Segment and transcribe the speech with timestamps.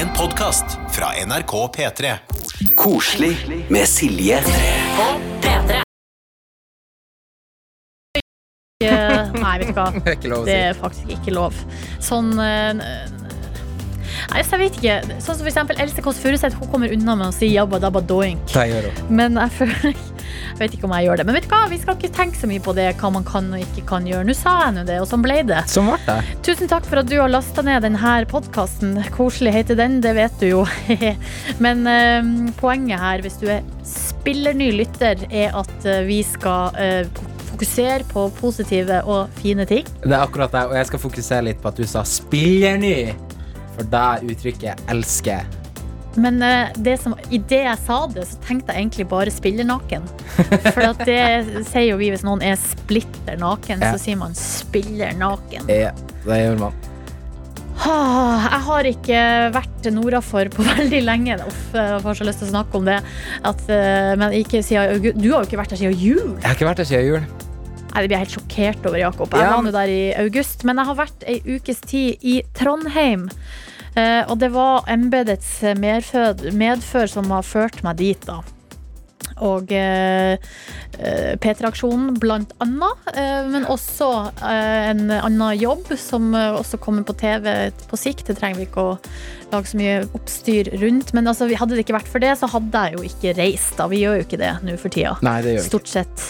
[0.00, 2.12] En podkast fra NRK P3.
[2.76, 3.36] Koselig
[3.68, 4.38] med Silje.
[4.96, 5.04] På
[5.42, 5.80] P3.
[9.42, 9.90] Nei, vet du hva.
[10.04, 11.58] Det er lov Det er faktisk ikke lov.
[12.00, 14.96] Sånn eh, Nei, så jeg vet ikke.
[15.18, 18.00] Sånn som for eksempel Else Kåss Furuseth Hun kommer unna med å si jabba dabba
[18.00, 18.56] doink.
[19.12, 20.00] Men jeg føler
[20.50, 21.26] Jeg vet ikke om jeg gjør det.
[21.28, 23.48] Men vet du hva, vi skal ikke tenke så mye på det, hva man kan
[23.54, 24.26] og ikke kan gjøre.
[24.28, 25.62] Nå sa jeg nå det, og sånn ble det.
[25.70, 26.18] Som ble det.
[26.46, 28.98] Tusen takk for at du har lasta ned denne podkasten.
[29.14, 30.64] Koselig heter den, det vet du jo.
[31.64, 32.30] Men eh,
[32.60, 38.28] poenget her, hvis du er spillerny lytter, er at eh, vi skal eh, fokusere på
[38.40, 39.88] positive og fine ting.
[40.02, 43.14] Det er akkurat det, og jeg skal fokusere litt på at du sa 'spillerny'.
[43.76, 45.59] For det uttrykket elsker jeg.
[46.16, 50.02] Men eh, det som, i det jeg sa det, så tenkte jeg egentlig bare spillernaken.
[50.74, 51.20] For at det
[51.68, 53.92] sier jo vi hvis noen er splitter naken, Ja.
[53.94, 55.68] så sier man spillernaken.
[55.70, 55.92] Ja,
[56.26, 56.72] det gjør man.
[57.80, 59.20] Ah, Jeg har ikke
[59.54, 61.38] vært nordafor på veldig lenge.
[61.46, 62.98] Uff, jeg får så lyst til å snakke om det.
[63.48, 66.34] At, eh, men ikke siden, du har jo ikke vært der siden jul.
[66.42, 67.22] Jeg har ikke vært der siden jul.
[67.90, 69.32] Nei, Det blir jeg helt sjokkert over, Jakob.
[69.34, 69.54] Jeg Ja.
[69.56, 73.30] var nå der i august, men jeg har vært ei ukes tid i Trondheim.
[73.98, 78.40] Eh, og det var embetets medfør som har ført meg dit, da.
[79.40, 80.36] Og eh,
[81.00, 87.06] eh, P3-aksjonen blant annet, eh, men også eh, en annen jobb som eh, også kommer
[87.08, 87.48] på TV
[87.88, 88.26] på sikt.
[88.28, 88.96] Det trenger vi ikke å
[89.54, 91.14] lage så mye oppstyr rundt.
[91.16, 93.72] Men altså, hadde det ikke vært for det, så hadde jeg jo ikke reist.
[93.80, 93.88] da.
[93.90, 95.16] Vi gjør jo ikke det nå for tida.
[95.24, 95.68] Nei, det gjør vi.
[95.72, 96.26] Stort sett,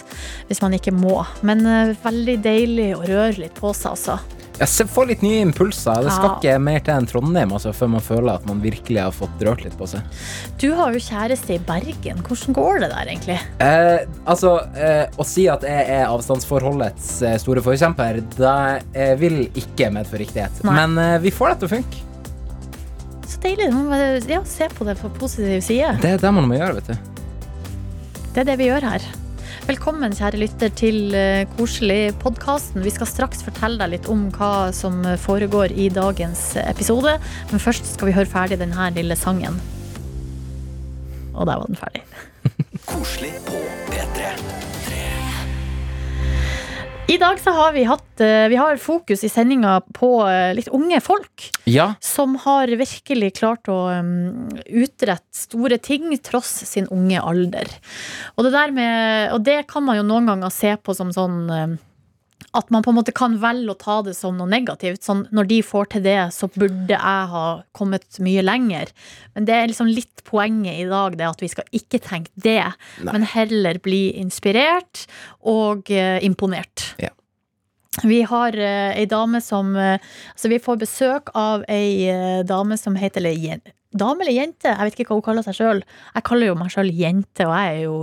[0.48, 1.18] hvis man ikke må.
[1.46, 1.66] Men
[2.04, 4.20] veldig deilig å røre litt på seg, altså.
[4.60, 6.02] Jeg får litt nye impulser.
[6.04, 9.14] Det skal ikke mer til enn Trondheim altså, før man føler at man virkelig har
[9.16, 10.18] fått rørt litt på seg.
[10.60, 12.20] Du har jo kjæreste i Bergen.
[12.26, 13.38] Hvordan går det der, egentlig?
[13.64, 18.58] Eh, altså, eh, å si at jeg er avstandsforholdets eh, store forkjemper, det
[18.92, 20.60] eh, vil ikke medføre riktighet.
[20.68, 20.76] Nei.
[20.76, 22.04] Men eh, vi får det til å funke.
[23.30, 23.70] Så deilig.
[23.72, 25.96] Man må Ja, se på det på positiv side.
[26.04, 27.10] Det er det man må gjøre, vet du.
[28.34, 29.08] Det er det vi gjør her.
[29.68, 32.80] Velkommen, kjære lytter, til uh, Koselig-podkasten.
[32.80, 37.18] Vi skal straks fortelle deg litt om hva som foregår i dagens episode.
[37.52, 39.60] Men først skal vi høre ferdig denne lille sangen.
[41.34, 42.04] Og der var den ferdig.
[42.90, 43.60] Koselig på
[43.92, 44.69] P3.
[47.08, 50.68] I dag så har vi hatt eh, Vi har fokus i sendinga på eh, litt
[50.68, 51.48] unge folk.
[51.64, 57.70] Ja, Som har virkelig klart å um, utrette store ting tross sin unge alder.
[58.36, 61.78] Og det, med, og det kan man jo noen ganger se på som sånn um,
[62.56, 65.04] at man på en måte kan velge å ta det som noe negativt.
[65.06, 67.44] Sånn, når de får til det, så burde jeg ha
[67.76, 68.90] kommet mye lenger.
[69.36, 72.64] Men det er liksom litt poenget i dag, det at vi skal ikke tenke det,
[73.04, 73.12] Nei.
[73.12, 75.06] men heller bli inspirert
[75.46, 76.90] og uh, imponert.
[77.02, 77.14] Ja.
[78.06, 79.98] Vi har uh, ei dame som uh,
[80.32, 84.70] Altså, vi får besøk av ei uh, dame som heter eller, Dame eller jente?
[84.70, 85.80] Jeg vet ikke hva hun kaller seg sjøl.
[86.14, 87.96] Jeg kaller jo meg sjøl jente, og jeg er jo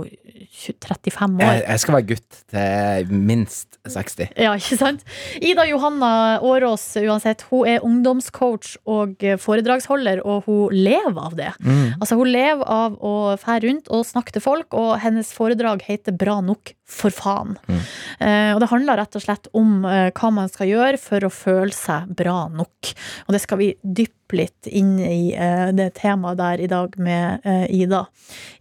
[0.84, 1.42] 35 år.
[1.44, 4.34] jeg, jeg skal være gutt til minst 60.
[4.36, 5.04] Ja, ikke sant?
[5.40, 6.10] Ida Johanna
[6.44, 11.52] Årås, uansett, hun er ungdomscoach og foredragsholder, og hun lever av det.
[11.64, 11.96] Mm.
[11.98, 16.16] Altså, hun lever av å fære rundt og snakke til folk, og hennes foredrag heter
[16.18, 17.56] Bra nok for faen.
[17.68, 17.80] Mm.
[18.24, 21.32] Eh, og det handler rett og slett om eh, hva man skal gjøre for å
[21.32, 22.92] føle seg bra nok.
[23.26, 27.44] Og det skal vi dyppe litt inn i eh, det temaet der i dag med
[27.48, 28.04] eh, Ida.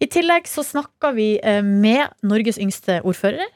[0.03, 3.47] I tillegg så snakker vi eh, med Norges yngste ordfører.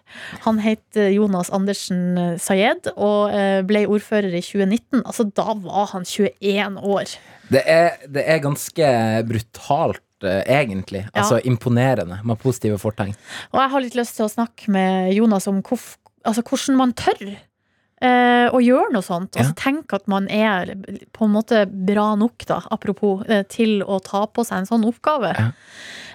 [0.48, 5.04] Han heter Jonas Andersen eh, Sayed og eh, ble ordfører i 2019.
[5.04, 7.16] Altså, da var han 21 år.
[7.52, 8.92] Det er, det er ganske
[9.28, 11.06] brutalt, eh, egentlig.
[11.08, 11.24] Ja.
[11.24, 13.16] Altså imponerende med positive fortegn.
[13.52, 15.96] Og jeg har litt lyst til å snakke med Jonas om hvorf,
[16.26, 17.36] altså, hvordan man tør
[18.02, 19.36] eh, og gjøre noe sånt.
[19.36, 19.46] Ja.
[19.46, 20.74] Altså tenk at man er
[21.16, 24.88] på en måte bra nok, da, apropos, eh, til å ta på seg en sånn
[24.90, 25.34] oppgave.
[25.38, 25.52] Ja.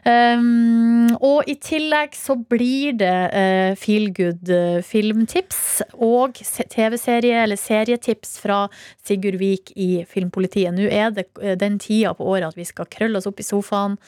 [0.06, 6.38] Um, og i tillegg så blir det uh, feel good eh, filmtips og
[6.70, 8.60] TV-serie eller serietips fra
[9.02, 10.76] Sigurd Vik i Filmpolitiet.
[10.76, 11.26] Nå er det
[11.58, 13.98] den tida på året at vi skal krølle oss opp i sofaen,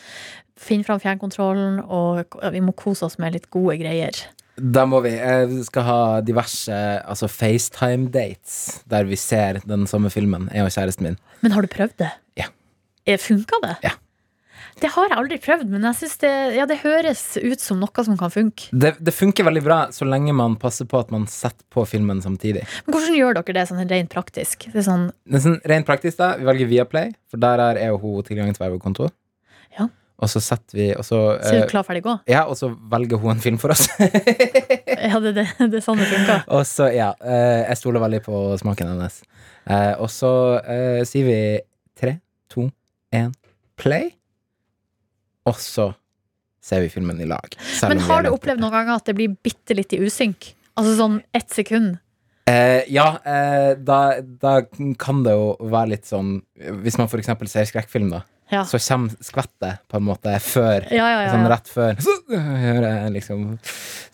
[0.59, 4.23] finne fram fjernkontrollen, og vi må kose oss med litt gode greier.
[4.59, 5.13] Da må vi.
[5.53, 6.75] Vi skal ha diverse
[7.07, 11.19] altså FaceTime-dates der vi ser den samme filmen, jeg og kjæresten min.
[11.45, 12.11] Men har du prøvd det?
[12.41, 12.51] Ja.
[13.07, 13.77] Eh, Funka det?
[13.87, 13.95] Ja.
[14.79, 18.05] Det har jeg aldri prøvd, men jeg synes det, ja, det høres ut som noe
[18.07, 18.69] som kan funke.
[18.71, 22.21] Det, det funker veldig bra så lenge man passer på at man setter på filmen
[22.23, 22.63] samtidig.
[22.87, 24.69] Men hvordan gjør dere det sånn rent praktisk?
[24.71, 26.37] Det er sånn, Men sånn, rent praktisk, da.
[26.39, 29.11] Vi velger Viaplay, for der er jeg og hun tilgang til hver vår konto.
[29.79, 29.89] Ja.
[30.19, 32.17] Og så setter vi og så, så er eh, du klar, ferdig, gå?
[32.27, 33.87] Ja, og så velger hun en film for oss.
[34.99, 36.41] Ja, det, det, det er sånn det funker.
[36.51, 37.13] og så, ja.
[37.23, 39.21] eh, jeg stoler veldig på smaken hennes.
[39.71, 41.39] Eh, og så uh, sier vi
[41.97, 42.17] tre,
[42.51, 42.67] to,
[43.15, 43.31] én,
[43.79, 44.11] play.
[45.47, 45.93] Og så
[46.59, 47.55] ser vi filmen i lag.
[47.87, 50.51] Men har du opplevd noen ganger at det blir bitte litt i usynk?
[50.79, 51.97] Altså sånn ett sekund?
[52.49, 54.61] Eh, ja, eh, da, da
[55.01, 56.39] kan det jo være litt sånn
[56.81, 58.63] Hvis man for eksempel ser skrekkfilm, da, Ja.
[58.65, 61.99] så kommer skvettet på en måte før Ja, ja, Sånn rett før.
[62.01, 62.15] Så
[63.13, 63.43] liksom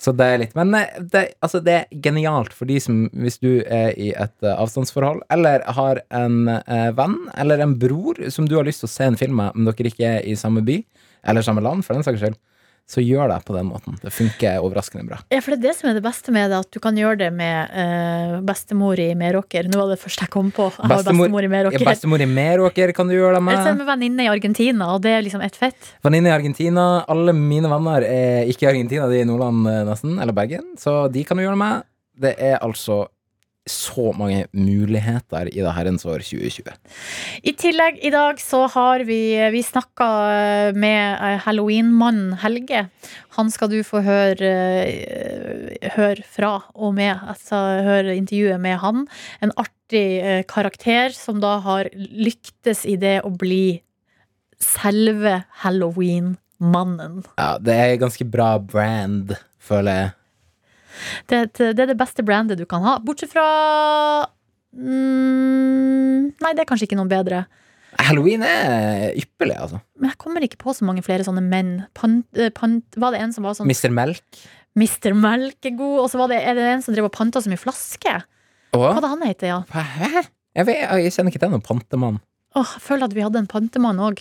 [0.00, 3.38] Så det er litt Men eh, det, altså, det er genialt for de som Hvis
[3.42, 8.48] du er i et eh, avstandsforhold, eller har en eh, venn eller en bror som
[8.48, 10.62] du har lyst til å se en film med, men dere ikke er i samme
[10.66, 10.80] by,
[11.30, 12.36] eller samme land, for den saks skyld,
[12.86, 13.94] så gjør det på den måten.
[14.02, 15.16] Det funker overraskende bra.
[15.32, 17.16] Ja, for det er det som er det beste med det, at du kan gjøre
[17.22, 19.70] det med uh, bestemor i Meråker.
[19.72, 20.66] Nå var det første jeg kom på.
[20.76, 21.86] Jeg Bestemor- bestemor i Ja, Meråker.
[21.88, 23.78] bestemor i Meråker kan du gjøre det Eller med.
[23.80, 25.94] med venninne i Argentina, og det er liksom ett fett.
[26.04, 27.04] Venninne i Argentina.
[27.08, 30.74] Alle mine venner er ikke i Argentina, de er i Nordland eh, nesten, eller Bergen,
[30.78, 31.82] så de kan du gjøre det med.
[32.20, 33.06] Det er altså
[33.66, 36.68] så mange muligheter i det herrens år 2020.
[37.48, 39.20] I tillegg, i dag så har vi
[39.54, 40.08] Vi snakka
[40.76, 42.88] med eh, halloweenmannen Helge.
[43.38, 44.52] Han skal du få høre,
[44.84, 47.16] eh, høre fra og med.
[47.24, 49.06] Altså høre intervjuet med han.
[49.40, 53.80] En artig eh, karakter som da har lyktes i det å bli
[54.60, 57.24] selve halloween-mannen.
[57.40, 60.12] Ja, det er ganske bra brand, føler jeg.
[61.30, 62.96] Det, det er det beste brandet du kan ha.
[63.04, 63.44] Bortsett fra
[64.76, 67.44] mm, Nei, det er kanskje ikke noe bedre.
[68.02, 69.78] Halloween er ypperlig, altså.
[70.00, 71.76] Men jeg kommer ikke på så mange flere sånne menn.
[71.96, 73.92] Pant, eh, pant, var det en som var sånn Mr.
[73.94, 74.40] Melk.
[74.74, 75.14] Mr.
[75.14, 77.52] Melk er god, og så var det, er det en som drev og panta så
[77.52, 78.16] mye flaske?
[78.74, 79.60] Hva var det han heter, ja?
[79.70, 80.24] Hæ?
[80.54, 82.18] Jeg, vet, jeg kjenner ikke til noen pantemann.
[82.54, 84.20] Åh, jeg føler at vi hadde en pantemann òg.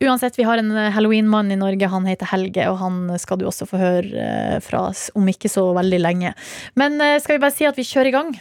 [0.00, 1.90] Uansett, vi har en eh, halloweenmann i Norge.
[1.92, 5.52] Han heter Helge, og han skal du også få høre eh, fra oss om ikke
[5.52, 6.32] så veldig lenge.
[6.80, 8.32] Men eh, skal vi bare si at vi kjører i gang?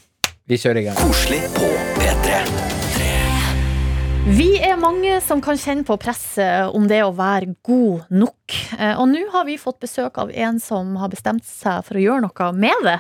[0.48, 1.02] Vi kjører i gang.
[1.04, 2.87] Koselig på P3.
[4.28, 8.56] Vi er mange som kan kjenne på presset om det å være god nok.
[8.76, 12.04] Eh, Og nå har vi fått besøk av en som har bestemt seg for å
[12.04, 12.98] gjøre noe med det.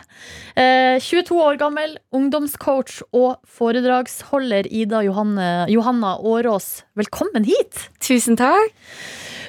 [0.55, 6.83] Eh, 22 år gammel, ungdomscoach og foredragsholder Ida Johanne, Johanna Årås.
[6.95, 7.89] Velkommen hit!
[7.99, 8.71] Tusen takk.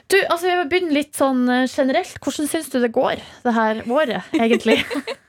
[0.09, 2.19] Du, altså Vi vil begynne litt sånn eh, generelt.
[2.25, 4.81] Hvordan syns du det går det her året, egentlig?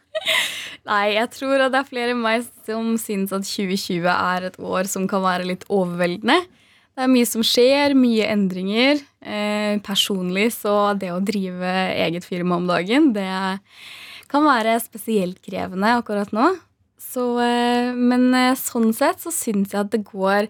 [0.89, 4.57] Nei, jeg tror at det er flere enn meg som syns at 2020 er et
[4.61, 6.39] år som kan være litt overveldende.
[6.99, 9.03] Det er mye som skjer, mye endringer.
[9.19, 13.29] Eh, personlig så det å drive eget firma om dagen, det
[14.31, 16.49] kan være spesielt krevende akkurat nå.
[16.99, 20.49] Så, eh, men eh, sånn sett så syns jeg at det går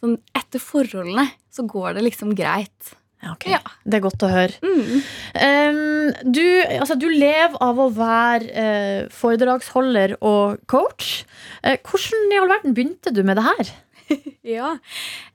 [0.00, 2.94] sånn Etter forholdene så går det liksom greit.
[3.20, 3.46] Ja, ok.
[3.52, 3.60] Ja.
[3.84, 4.56] Det er godt å høre.
[4.64, 5.02] Mm.
[5.36, 6.44] Um, du,
[6.78, 11.26] altså, du lever av å være uh, foredragsholder og coach.
[11.60, 13.76] Uh, hvordan i all verden begynte du med det her?
[14.42, 14.72] Ja.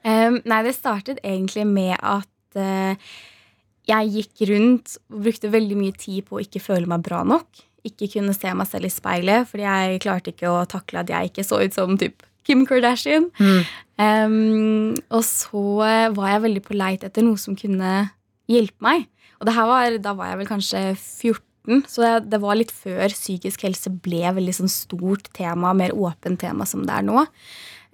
[0.03, 3.13] Um, nei, det startet egentlig med at uh,
[3.87, 7.63] jeg gikk rundt og brukte veldig mye tid på å ikke føle meg bra nok.
[7.87, 11.31] Ikke kunne se meg selv i speilet, fordi jeg klarte ikke å takle at jeg
[11.31, 13.29] ikke så ut som typ Kim Kardashian.
[14.01, 15.65] Em, og så
[16.15, 18.09] var jeg veldig på leit etter noe som kunne
[18.51, 19.05] hjelpe meg.
[19.39, 23.91] Og var, da var jeg vel kanskje 14, så det, var litt før psykisk helse
[23.91, 27.25] ble veldig sånn stort tema, mer åpent tema som det er nå.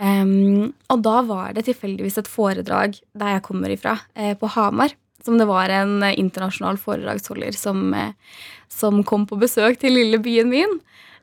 [0.01, 4.95] Um, og da var det tilfeldigvis et foredrag der jeg kommer ifra, eh, på Hamar.
[5.21, 8.13] Som det var en internasjonal foredragsholder som, eh,
[8.73, 10.79] som kom på besøk til lille byen min.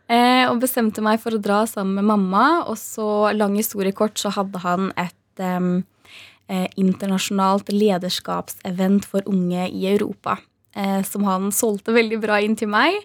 [0.08, 2.44] Eh, og bestemte meg for å dra sammen med mamma.
[2.66, 9.88] Og så, lang historie kort, så hadde han et eh, internasjonalt lederskapsevent for unge i
[9.92, 10.38] Europa.
[10.78, 12.96] Eh, som han solgte veldig bra inn til meg.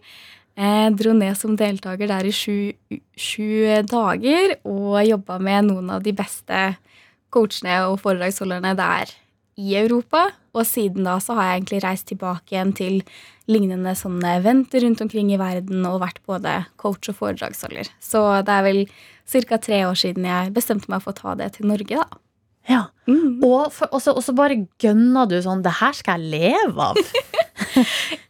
[0.55, 2.73] Eh, dro ned som deltaker der i sju,
[3.17, 6.75] sju dager og jobba med noen av de beste
[7.33, 9.15] coachene og foredragsholderne der
[9.59, 10.27] i Europa.
[10.53, 12.99] Og siden da så har jeg egentlig reist tilbake igjen til
[13.51, 17.89] lignende sånne eventer rundt omkring i verden og vært både coach og foredragsholder.
[18.03, 18.83] Så det er vel
[19.49, 19.57] ca.
[19.57, 22.21] tre år siden jeg bestemte meg for å ta det til Norge, da.
[22.69, 22.83] Ja.
[23.09, 26.91] Og, for, og, så, og så bare gønna du sånn Det her skal jeg leve
[26.91, 26.99] av.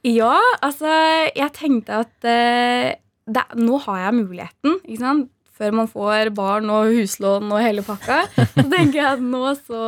[0.04, 0.90] Ja, altså
[1.36, 2.90] jeg tenkte at uh,
[3.28, 5.30] det, nå har jeg muligheten, ikke sant?
[5.64, 8.26] Før man får barn og huslån og hele pakka.
[8.36, 9.80] Så tenker jeg at nå, så,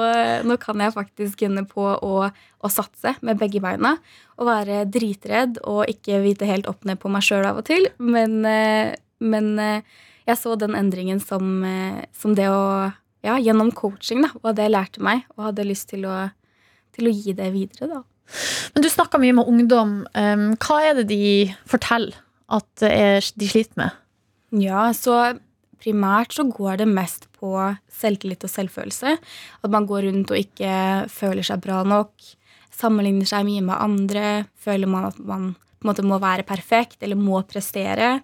[0.48, 3.98] nå kan jeg faktisk gunne på å, å satse med begge beina.
[4.39, 7.89] Og være dritredd og ikke vite helt opp ned på meg sjøl av og til.
[8.00, 9.98] Men, eh, men eh,
[10.29, 12.94] jeg så den endringen som, eh, som det å
[13.25, 14.27] Ja, gjennom coaching, da.
[14.44, 16.27] Og det lærte meg, og hadde lyst til å,
[16.94, 18.03] til å gi det videre, da.
[18.75, 19.96] Men du snakka mye med ungdom.
[20.62, 21.24] Hva er det de
[21.65, 22.13] forteller
[22.53, 23.98] at de sliter med?
[24.62, 25.17] Ja, så
[25.82, 27.53] primært så går det mest på
[27.91, 29.15] selvtillit og selvfølelse.
[29.63, 32.12] At man går rundt og ikke føler seg bra nok.
[32.75, 34.27] Sammenligner seg mye med andre.
[34.60, 38.20] Føler man at man på en måte må være perfekt eller må prestere.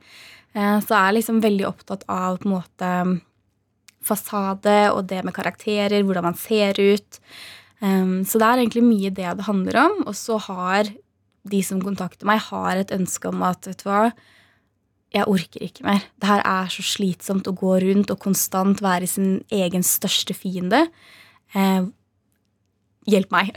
[0.53, 2.93] Eh, så er jeg liksom veldig opptatt av på en måte
[4.01, 7.19] fasade og det med karakterer, hvordan man ser ut.
[7.81, 9.93] Så det er egentlig mye det det handler om.
[10.09, 10.89] Og så har
[11.49, 14.11] de som kontakter meg, har et ønske om at vet du hva,
[15.11, 16.03] jeg orker ikke mer.
[16.21, 20.85] Det her er så slitsomt å gå rundt og konstant være sin egen største fiende.
[21.53, 21.81] Eh,
[23.11, 23.51] hjelp meg.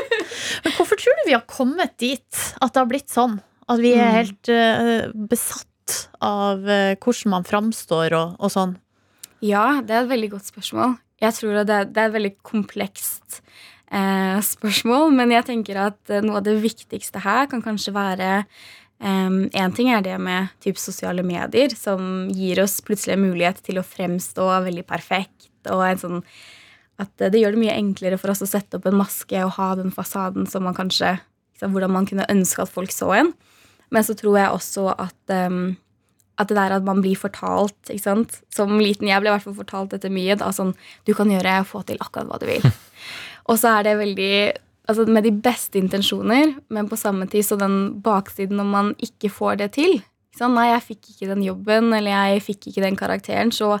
[0.64, 3.40] Men hvorfor tror du vi har kommet dit at det har blitt sånn?
[3.68, 4.16] At vi er Mm.
[4.18, 8.74] helt uh, besatt av uh, hvordan man framstår og, og sånn?
[9.44, 10.94] ja, det er et veldig godt spørsmål.
[11.20, 13.40] Jeg tror at det er, det er et veldig komplekst
[13.92, 18.30] uh, spørsmål, men jeg tenker at noe av det viktigste her kan kanskje være
[19.04, 23.76] Én ting er det med typ sosiale medier, som gir oss plutselig en mulighet til
[23.76, 25.50] å fremstå veldig perfekt.
[25.68, 26.22] og en sånn
[27.00, 29.56] at eh, Det gjør det mye enklere for oss å sette opp en maske og
[29.58, 31.16] ha den fasaden som man kanskje,
[31.54, 33.32] liksom, hvordan man kunne ønske at folk så en.
[33.90, 35.18] Men så tror jeg også at,
[35.50, 35.76] um,
[36.40, 38.40] at det der at man blir fortalt ikke sant?
[38.54, 40.38] Som liten jeg ble i hvert fall fortalt dette mye.
[40.40, 40.72] Da, sånn,
[41.06, 42.64] du kan gjøre og få til akkurat hva du vil.
[43.48, 44.34] og så er det veldig
[44.88, 49.30] altså Med de beste intensjoner, men på samme tid så den baksiden når man ikke
[49.32, 50.00] får det til.
[50.00, 50.58] Ikke sant?
[50.58, 53.52] Nei, jeg fikk ikke den jobben, eller jeg fikk ikke den karakteren.
[53.54, 53.78] Så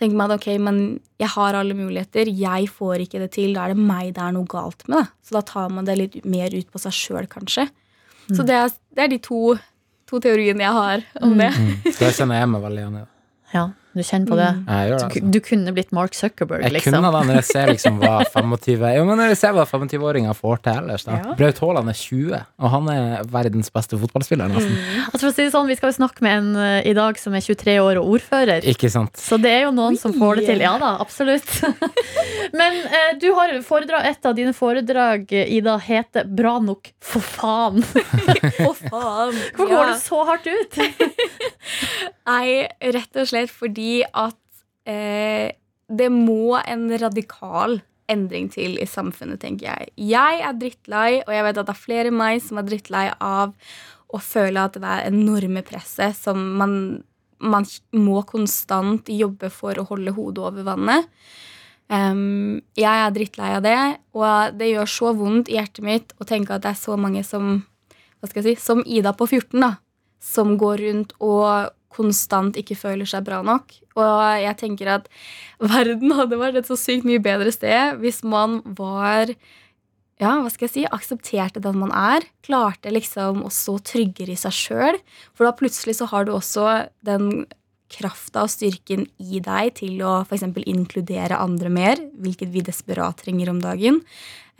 [0.00, 0.78] tenker man at ok, men
[1.20, 3.56] jeg har alle muligheter, jeg får ikke det til.
[3.56, 5.00] Da er det meg det er noe galt med.
[5.02, 5.26] Da.
[5.26, 7.66] Så da tar man det litt mer ut på seg sjøl, kanskje.
[8.30, 9.56] Så det er, det er de to,
[10.06, 11.50] to teoriene jeg har om det.
[11.50, 11.72] Mm.
[11.90, 13.06] Skal jeg kjenne jeg meg veldig igjen i?
[13.50, 13.64] Ja,
[13.98, 14.48] du kjenner på det?
[14.68, 15.30] Jeg gjør det, Du, altså.
[15.34, 16.94] du kunne blitt Mark Zuckerberg, Jeg liksom.
[16.94, 20.36] kunne da når jeg ser liksom hva 25 Jo, men når jeg ser hva 25-åringer
[20.38, 21.16] får til ellers, da.
[21.24, 21.34] Ja.
[21.40, 24.76] Braut Haaland er 20, og han er verdens beste fotballspiller, nesten.
[25.10, 27.18] Altså for å si det sånn, Vi skal jo snakke med en eh, i dag
[27.18, 28.66] som er 23 år og ordfører.
[28.74, 29.16] Ikke sant?
[29.18, 30.62] Så det er jo noen som får det til.
[30.64, 31.48] Ja da, absolutt.
[32.60, 37.22] Men eh, du har foredrag, et av dine foredrag, eh, Ida, heter 'Bra nok for
[37.24, 37.82] faen'.
[38.62, 39.34] for faen!
[39.56, 40.78] Hvorfor går du så hardt ut?
[42.30, 43.79] Nei, rett og slett fordi
[44.16, 44.38] at
[44.88, 45.52] eh,
[45.90, 49.92] det må en radikal endring til i samfunnet, tenker jeg.
[50.10, 53.06] Jeg er drittlei, og jeg vet at det er flere enn meg som er drittlei
[53.14, 53.54] av
[54.10, 56.74] å føle at det er enorme presset som man,
[57.38, 61.06] man må konstant jobbe for å holde hodet over vannet.
[61.90, 63.78] Um, jeg er drittlei av det,
[64.14, 67.24] og det gjør så vondt i hjertet mitt å tenke at det er så mange
[67.26, 67.64] som
[68.20, 69.72] hva skal jeg si, som Ida på 14, da,
[70.22, 73.74] som går rundt og konstant ikke føler seg bra nok.
[73.98, 75.08] Og jeg tenker at
[75.62, 79.34] verden hadde vært et så sykt mye bedre sted hvis man var
[80.20, 82.26] ja, hva skal jeg si, aksepterte den man er.
[82.44, 84.98] Klarte liksom å stå tryggere i seg sjøl.
[85.32, 86.66] For da plutselig så har du også
[87.08, 87.46] den
[87.90, 90.44] krafta og styrken i deg til å f.eks.
[90.60, 94.02] inkludere andre mer, hvilket vi desperat trenger om dagen.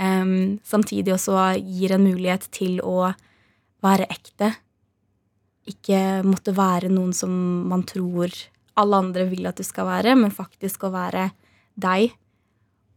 [0.00, 3.12] Um, samtidig også gir en mulighet til å
[3.84, 4.54] være ekte.
[5.70, 7.30] Ikke måtte være noen som
[7.70, 8.34] man tror
[8.80, 11.30] alle andre vil at du skal være, men faktisk å være
[11.80, 12.14] deg.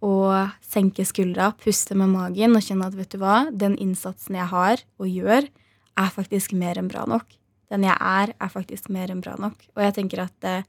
[0.03, 0.33] Og
[0.65, 4.83] senke skuldra, puste med magen og kjenne at vet du hva, den innsatsen jeg har
[4.99, 5.47] og gjør,
[5.93, 7.37] er faktisk mer enn bra nok.
[7.71, 9.55] Den jeg er, er faktisk mer enn bra nok.
[9.77, 10.65] Og jeg tenker at eh,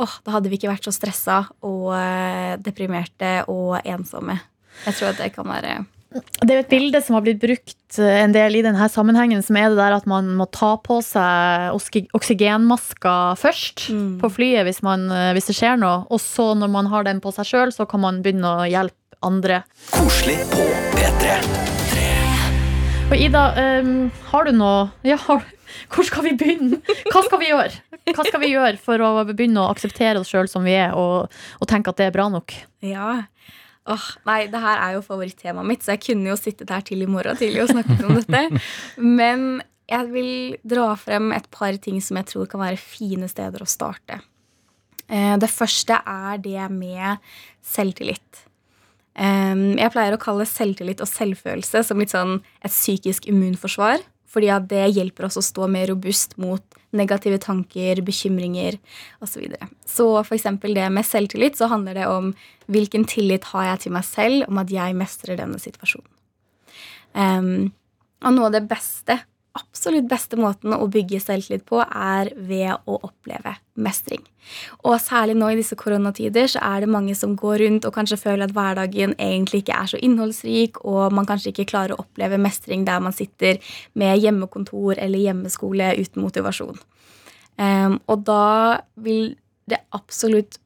[0.00, 4.38] åh, da hadde vi ikke vært så stressa og eh, deprimerte og ensomme.
[4.86, 5.76] Jeg tror at det kan være
[6.14, 9.42] Det er jo et bilde som har blitt brukt eh, en del i denne sammenhengen,
[9.42, 11.74] som er det der at man må ta på seg
[12.14, 14.20] oksygenmasker først Mm.
[14.20, 16.04] på flyet hvis, man, eh, hvis det skjer noe.
[16.10, 19.18] Og så når man har den på seg sjøl, så kan man begynne å hjelpe
[19.24, 19.62] andre.
[19.90, 21.38] Koselig på P3.
[23.10, 23.42] Og Ida,
[23.82, 25.42] um, har du noe ja, har,
[25.92, 26.78] Hvor skal vi begynne?
[27.12, 27.82] Hva skal vi gjøre?
[28.14, 31.28] Hva skal vi gjøre for å begynne å akseptere oss sjøl som vi er, og,
[31.60, 32.54] og tenke at det er bra nok?
[32.84, 33.24] Ja.
[33.86, 37.02] Åh, nei, det her er jo favorittemaet mitt, så jeg kunne jo sittet her til
[37.04, 38.62] i morgen tidlig og snakket om dette.
[39.20, 39.60] Men
[39.90, 40.30] jeg vil
[40.64, 44.22] dra frem et par ting som jeg tror kan være fine steder å starte.
[45.08, 47.20] Eh, Det første er det med
[47.60, 48.44] selvtillit.
[49.14, 54.00] Jeg pleier å kalle selvtillit og selvfølelse som litt sånn et psykisk immunforsvar.
[54.34, 58.78] Fordi at det hjelper oss å stå mer robust mot negative tanker, bekymringer
[59.20, 59.34] osv.
[59.34, 59.68] Så, videre.
[59.86, 62.32] så for eksempel det med selvtillit så handler det om
[62.70, 66.10] hvilken tillit har jeg til meg selv om at jeg mestrer denne situasjonen.
[67.14, 67.72] Um,
[68.24, 69.18] og noe av det beste,
[69.54, 74.22] absolutt beste måten å bygge selvtillit på, er ved å oppleve mestring.
[74.82, 78.18] Og særlig nå i disse koronatider så er det mange som går rundt og kanskje
[78.20, 82.40] føler at hverdagen egentlig ikke er så innholdsrik, og man kanskje ikke klarer å oppleve
[82.42, 83.62] mestring der man sitter
[83.98, 86.82] med hjemmekontor eller hjemmeskole uten motivasjon.
[87.54, 89.36] Um, og da vil
[89.70, 90.58] det absolutt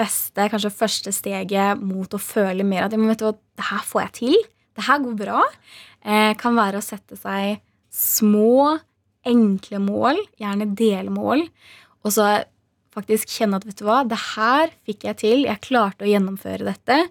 [0.00, 3.66] beste, kanskje første steget mot å føle mer at ja, men vet du hva, det
[3.68, 4.38] her får jeg til.
[4.76, 5.42] Det her går bra.
[6.00, 8.78] Eh, kan være å sette seg små,
[9.26, 11.44] enkle mål, gjerne delmål,
[12.04, 12.30] og så
[12.94, 16.66] faktisk kjenne at vet du hva, det her fikk jeg til, jeg klarte å gjennomføre
[16.66, 17.02] dette,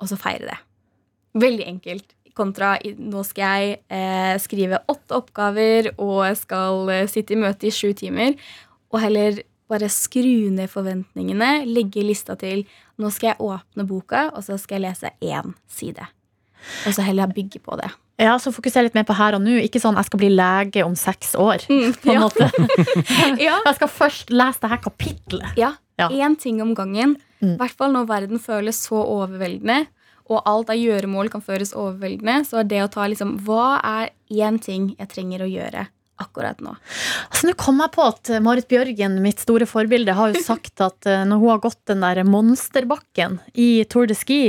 [0.00, 0.60] og så feire det.
[1.36, 2.12] Veldig enkelt.
[2.36, 7.68] Kontra nå skal jeg eh, skrive åtte oppgaver og jeg skal eh, sitte i møte
[7.68, 8.36] i sju timer.
[8.92, 9.40] Og heller
[9.70, 12.66] bare skru ned forventningene, legge lista til
[13.00, 16.04] nå skal jeg åpne boka, og så skal jeg lese én side.
[16.86, 17.90] Og så heller bygge på det.
[18.18, 19.58] Ja, så fokuser litt mer på her og nå.
[19.60, 21.66] Ikke sånn jeg skal bli lege om seks år.
[22.02, 22.22] På en ja.
[22.22, 22.48] måte.
[23.46, 23.58] ja.
[23.66, 25.50] Jeg skal først lese det her kapitlet.
[25.60, 26.08] Ja, Ja.
[26.40, 27.16] ting om gangen.
[27.40, 27.58] I Mm.
[27.58, 29.86] hvert fall når verden føles så overveldende,
[30.30, 34.10] og alt av gjøremål kan føles overveldende, så er det å ta liksom Hva er
[34.32, 35.86] én ting jeg trenger å gjøre
[36.22, 36.72] akkurat nå?
[37.28, 40.82] Altså, Nå kom jeg på at eh, Marit Bjørgen, mitt store forbilde, har jo sagt
[40.84, 44.40] at eh, når hun har gått den der monsterbakken i Tour de Ski,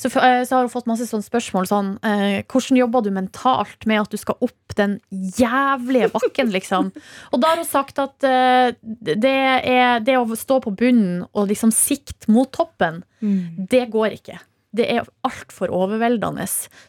[0.00, 3.86] så, eh, så har hun fått masse sånne spørsmål sånn eh, Hvordan jobber du mentalt
[3.90, 6.92] med at du skal opp den jævlige bakken, liksom?
[7.34, 11.50] Og da har hun sagt at eh, det, er, det å stå på bunnen og
[11.50, 14.38] liksom sikte mot toppen, det går ikke.
[14.72, 16.44] Det er altfor overveldende.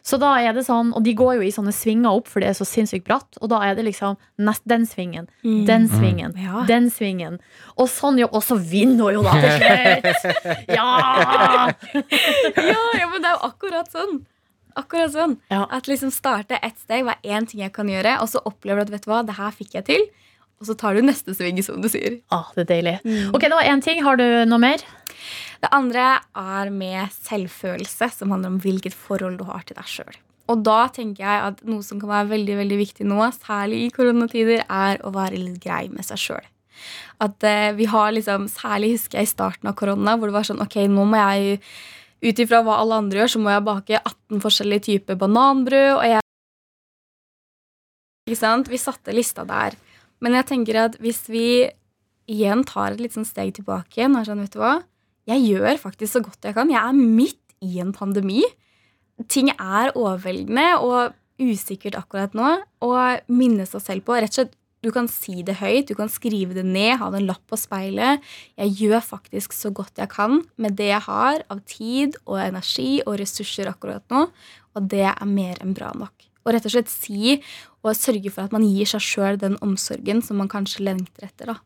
[0.06, 2.48] Så da er det sånn, Og de går jo i sånne svinger opp, for det
[2.52, 3.38] er så sinnssykt bratt.
[3.42, 6.62] Og da er det liksom nest, den svingen, den svingen, Ja.
[6.68, 7.40] den svingen.
[7.76, 10.68] Og sånn jo, og så vinner hun jo da til slutt!
[10.78, 11.72] Ja!
[12.56, 14.20] ja, ja, men det er jo akkurat sånn.
[14.78, 15.34] Akkurat sånn.
[15.52, 15.66] Ja.
[15.70, 18.86] At liksom starte ett steg, hva er én ting jeg kan gjøre, og så opplever
[18.86, 20.06] du at vet du hva, det her fikk jeg til.
[20.62, 22.20] Og så tar du neste sving, som du sier.
[22.30, 22.98] Ah, det er deilig.
[23.34, 23.98] Ok, det var én ting.
[24.06, 24.84] Har du noe mer?
[25.62, 30.14] Det andre er med selvfølelse, som handler om hvilket forhold du har til deg sjøl.
[30.50, 33.92] Og da tenker jeg at noe som kan være veldig veldig viktig nå, særlig i
[33.94, 36.48] koronatider, er å være litt grei med seg sjøl.
[37.22, 40.46] At eh, vi har liksom, Særlig husker jeg i starten av korona, hvor det var
[40.48, 41.60] sånn Ok, nå må jeg
[42.22, 45.90] ut ifra hva alle andre gjør, så må jeg bake 18 forskjellige typer bananbrød.
[45.98, 46.26] Og jeg
[48.26, 48.70] Ikke sant?
[48.70, 49.78] Vi satte lista der.
[50.22, 51.46] Men jeg tenker at hvis vi
[52.30, 54.78] igjen tar et litt sånn steg tilbake igjen, og sånn, vet du hva?
[55.30, 56.70] jeg gjør faktisk så godt jeg kan.
[56.72, 58.42] Jeg er midt i en pandemi.
[59.30, 62.56] Ting er overveldende og usikkert akkurat nå.
[62.84, 66.08] Og minne seg selv på rett og slett, Du kan si det høyt, du kan
[66.10, 68.18] skrive det ned, ha en lapp på speilet.
[68.58, 72.98] Jeg gjør faktisk så godt jeg kan med det jeg har av tid og energi
[73.06, 74.24] og ressurser akkurat nå.
[74.74, 76.26] Og det er mer enn bra nok.
[76.42, 77.38] Og rett og slett si
[77.82, 81.50] og sørge for at man gir seg sjøl den omsorgen som man kanskje lengter etter.
[81.50, 81.56] da,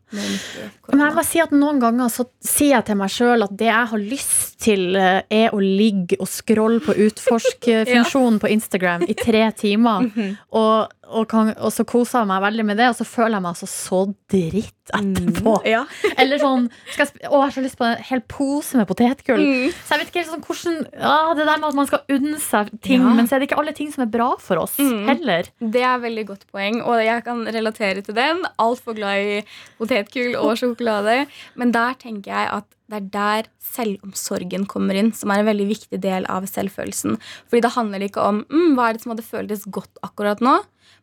[0.88, 3.68] Men jeg bare si at Noen ganger så sier jeg til meg sjøl at det
[3.68, 8.42] jeg har lyst til, eh, er å ligge og scrolle på utforskfunksjonen ja.
[8.42, 10.08] på Instagram i tre timer.
[10.60, 13.44] og, og, kan, og så koser jeg meg veldig med det, og så føler jeg
[13.44, 14.00] meg altså så
[14.32, 15.56] dritt etterpå.
[15.66, 15.82] Ja.
[16.22, 19.42] Eller sånn jeg, Å, jeg har så lyst på en hel pose med potetgull.
[19.42, 19.68] Mm.
[19.74, 22.40] Så jeg vet ikke helt sånn hvordan ja, Det der med at man skal unne
[22.42, 25.06] seg ting, men så er det ikke alle ting som er bra for oss Mm.
[25.08, 25.46] heller.
[25.58, 28.44] Det er veldig godt poeng, og jeg kan relatere til den.
[28.62, 29.36] Altfor glad i
[29.80, 31.24] potetgull og sjokolade.
[31.58, 35.66] Men der tenker jeg at det er der selvomsorgen kommer inn, som er en veldig
[35.72, 37.16] viktig del av selvfølelsen.
[37.50, 40.60] Fordi det handler ikke om mm, hva er det som hadde føltes godt akkurat nå,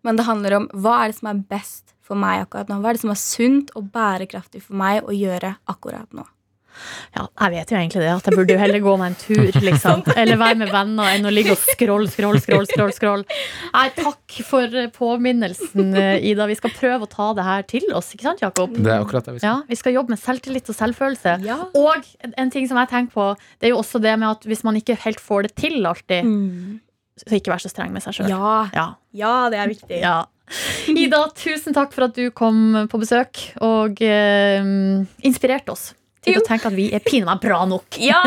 [0.07, 2.79] men det handler om hva er det som er best for meg akkurat nå.
[2.79, 6.25] Hva er det som er sunt og bærekraftig for meg å gjøre akkurat nå.
[7.15, 9.59] Ja, jeg vet jo egentlig det, at jeg burde jo heller gå meg en tur,
[9.69, 10.03] liksom.
[10.17, 12.67] Eller være med venner enn å ligge og scrolle, scrolle, scrolle.
[12.71, 12.93] scroll.
[12.97, 13.25] scroll.
[13.73, 16.47] Nei, takk for eh, påminnelsen, eh, Ida.
[16.49, 18.73] Vi skal prøve å ta det her til oss, ikke sant, Jakob?
[18.77, 19.49] Det er akkurat det vi skal.
[19.49, 21.37] Ja, vi skal jobbe med selvtillit og selvfølelse.
[21.45, 21.59] Ja.
[21.77, 24.43] Og en- en ting som jeg tenker på, det er jo også det med at
[24.49, 26.27] hvis man ikke helt får det til alltid,
[27.23, 28.29] så ikke vær så streng med seg sjøl.
[28.33, 28.53] Ja.
[28.73, 28.87] Ja.
[29.13, 29.99] ja, det er viktig.
[30.01, 30.23] Ja.
[30.91, 34.59] Ida, tusen takk for at du kom på besøk og eh,
[35.23, 36.41] inspirerte oss til Jo.
[36.41, 37.99] å tenke at vi er pinadø meg bra nok.
[38.11, 38.23] Ja!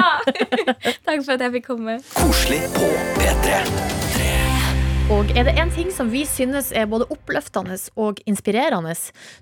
[1.06, 1.98] Takk for at jeg fikk komme.
[2.16, 3.61] Koselig på P3.
[5.14, 8.96] Og er det en ting som vi synes er både oppløftende og inspirerende,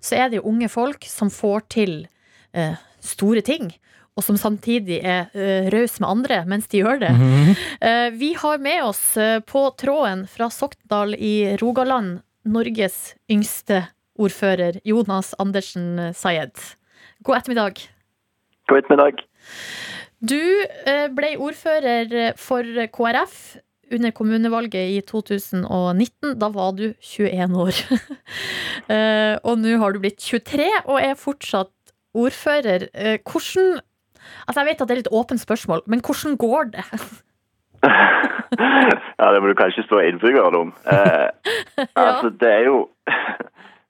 [0.04, 1.94] så er det jo unge folk som får til
[2.52, 3.70] eh, store ting.
[4.14, 7.14] Og som samtidig er uh, raus med andre mens de gjør det.
[7.84, 13.82] Eh, vi har med oss eh, på tråden fra Sokndal i Rogaland Norges yngste
[14.16, 16.54] ordfører, Jonas Andersen Sayed.
[17.26, 17.82] God ettermiddag.
[18.68, 19.24] God ettermiddag.
[20.24, 20.40] Du
[20.88, 23.37] eh, ble ordfører for KrF
[23.92, 26.38] under kommunevalget i 2019.
[26.40, 27.81] Da var du 21 år.
[28.85, 31.70] Eh, og nå har du blitt 23 og er fortsatt
[32.12, 32.90] ordfører.
[32.92, 33.79] Eh, Hvordan
[34.44, 36.85] Altså Jeg vet at det er litt åpent spørsmål, men hvordan går det?
[39.20, 40.74] ja, det må du kanskje spørre innbyggerne om.
[40.85, 41.29] Eh,
[41.96, 42.77] altså, det er jo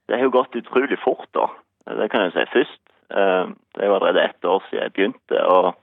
[0.06, 1.48] Det har jo gått utrolig fort, da.
[1.98, 2.83] Det kan jeg si først.
[3.10, 5.46] Eh, Det er jo allerede ett år siden jeg begynte.
[5.46, 5.74] og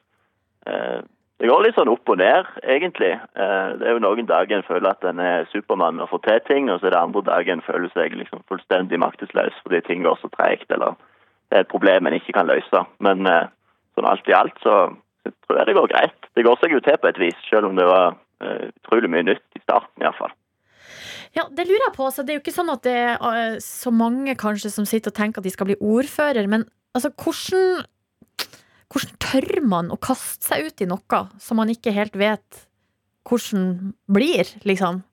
[0.68, 1.02] eh,
[1.40, 3.12] Det går litt sånn opp og ned, egentlig.
[3.36, 6.22] Eh, Det er jo noen dager en føler at en er Supermann med å få
[6.24, 9.82] til ting, og så er det andre dager en føler seg liksom fullstendig maktesløs fordi
[9.82, 10.96] ting går så tregt, eller
[11.50, 12.86] det er et problem en ikke kan løse.
[13.00, 13.26] Men
[13.96, 16.30] sånn alt i alt så jeg tror jeg det går greit.
[16.36, 19.44] Det går seg jo til på et vis, selv om det var utrolig mye nytt
[19.56, 20.32] i starten iallfall.
[21.36, 22.10] Ja, det lurer jeg på.
[22.12, 25.16] Så det er jo ikke sånn at det er så mange kanskje som sitter og
[25.20, 27.86] tenker at de skal bli ordfører, men altså, hvordan,
[28.92, 32.68] hvordan tør man å kaste seg ut i noe som man ikke helt vet
[33.30, 35.04] hvordan blir, liksom?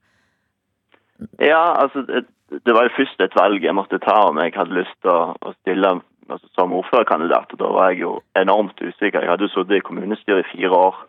[1.39, 4.77] Ja, altså det, det var jo først et valg jeg måtte ta om jeg hadde
[4.79, 5.91] lyst til å, å stille
[6.29, 7.53] altså, som ordførerkandidat.
[7.53, 9.21] og Da var jeg jo enormt usikker.
[9.21, 11.01] Jeg hadde jo sittet i kommunestyret i fire år.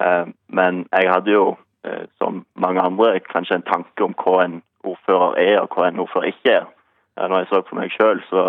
[0.00, 1.46] Eh, men jeg hadde jo,
[1.86, 6.02] eh, som mange andre, kanskje en tanke om hva en ordfører er, og hva en
[6.02, 6.70] ordfører ikke er.
[7.16, 8.46] Ja, når jeg så på meg sjøl, så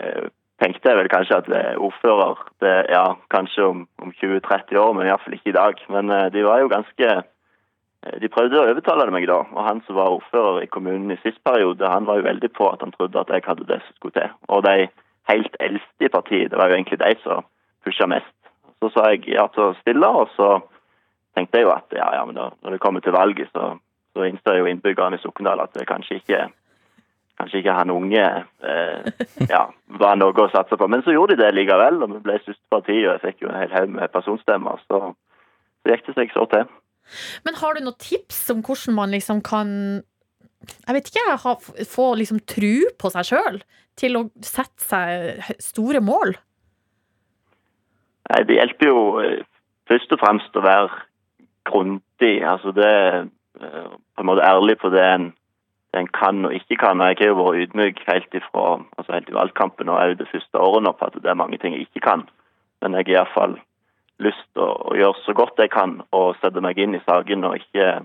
[0.00, 0.28] eh,
[0.60, 5.08] tenkte jeg vel kanskje at er ordfører det, ja, kanskje om, om 20-30 år, men
[5.08, 5.84] iallfall ikke i dag.
[5.92, 9.82] Men eh, de var jo ganske eh, de prøvde å overtale meg da, og han
[9.86, 12.92] som var ordfører i kommunen i sist periode, han var jo veldig på at han
[12.96, 14.36] trodde at jeg hadde det som skulle til.
[14.48, 14.90] Og de
[15.30, 17.46] helt eldste i partiet, det var jo egentlig de som
[17.84, 18.36] pusha mest.
[18.80, 20.58] Så sa jeg ja til å stille, og så
[21.36, 23.74] tenkte jeg jo at ja, ja, men da, når det kommer til valget, så,
[24.16, 26.48] så innser jo innbyggerne i Sokndal at det kanskje ikke
[27.40, 29.06] Kanskje ikke han unge eh,
[29.48, 29.62] ja,
[30.00, 30.88] var noe å satse på.
[30.92, 33.48] Men så gjorde de det likevel, og vi ble siste parti, og jeg fikk jo
[33.48, 34.82] en hel haug med personstemmer.
[34.84, 35.14] Så,
[35.80, 36.68] det gikk det seg så til.
[37.48, 39.72] Men har du noen tips om hvordan man liksom kan
[40.60, 41.54] jeg vet ikke, ha,
[41.88, 43.54] få liksom tru på seg sjøl
[43.96, 46.34] til å sette seg store mål?
[48.28, 49.40] Nei, Det hjelper jo eh,
[49.88, 50.90] først og fremst å være
[51.70, 52.36] grundig.
[52.44, 55.30] Altså det eh, På en måte ærlig på det en,
[55.90, 57.00] det en kan og ikke kan.
[57.02, 58.66] Jeg har jo vært ydmyk helt, ifra,
[58.98, 61.74] altså helt i valgkampen og også det første nå på at det er mange ting
[61.74, 62.28] jeg ikke kan.
[62.82, 63.58] Men jeg har iallfall
[64.20, 67.44] lyst til å, å gjøre så godt jeg kan og sette meg inn i saken
[67.48, 68.04] og ikke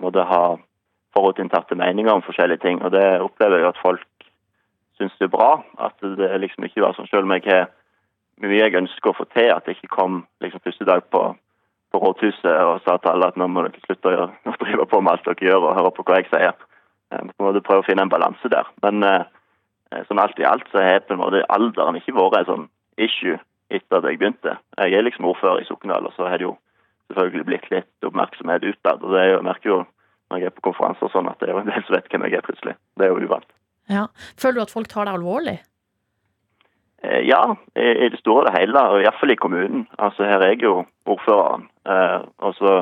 [0.00, 0.42] måtte ha
[1.16, 2.82] forutinntatte meninger om forskjellige ting.
[2.84, 4.06] Og det opplever jeg at folk
[4.98, 5.50] syns det er bra.
[5.82, 7.66] At det liksom ikke var sånn, selv om jeg har
[8.44, 11.22] mye jeg ønsker å få til, at jeg ikke kom liksom første dag på,
[11.92, 14.30] på rådhuset og sa til alle at nå må dere slutte å
[14.62, 16.65] drive på med alt dere gjør og høre på hva jeg sier.
[17.12, 18.68] Eh, på en måte prøve å finne en balanse der.
[18.82, 19.26] Men eh,
[20.08, 23.38] sånn alt i alt så har på en måte alderen ikke vært et sånn issue
[23.70, 24.56] etter at jeg begynte.
[24.78, 26.56] Jeg er liksom ordfører i Sokndal, og så har det jo
[27.10, 29.02] selvfølgelig blitt litt oppmerksomhet utad.
[29.02, 29.78] Og det er jo, jeg merker jo
[30.26, 32.10] når jeg er på konferanser og sånn at det er jo en del som vet
[32.10, 32.74] hvem jeg er plutselig.
[32.98, 33.48] Det er jo uvant.
[33.90, 34.08] Ja.
[34.34, 35.60] Føler du at folk tar deg alvorlig?
[37.06, 39.86] Eh, Ja, i det store og det hele, og iallfall i kommunen.
[40.02, 41.68] Altså Her er jeg jo ordføreren.
[41.86, 42.72] Eh, og så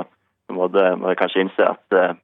[0.52, 2.16] må jeg kanskje innse at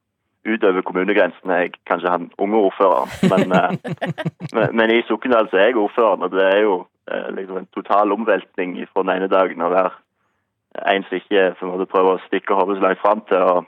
[0.45, 3.11] utover kommunegrensen er jeg kanskje en unge ordføreren.
[3.31, 3.97] Men, eh,
[4.55, 6.77] men, men i Sokndal så er jeg ordføreren, og det er jo
[7.11, 9.93] eh, liksom en total omveltning fra den ene dagen å være
[10.87, 13.37] en som ikke på en måte prøver å stikke hodet så langt fram til.
[13.37, 13.65] og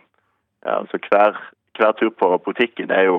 [0.66, 1.38] ja, altså hver,
[1.78, 3.18] hver tur på butikken er jo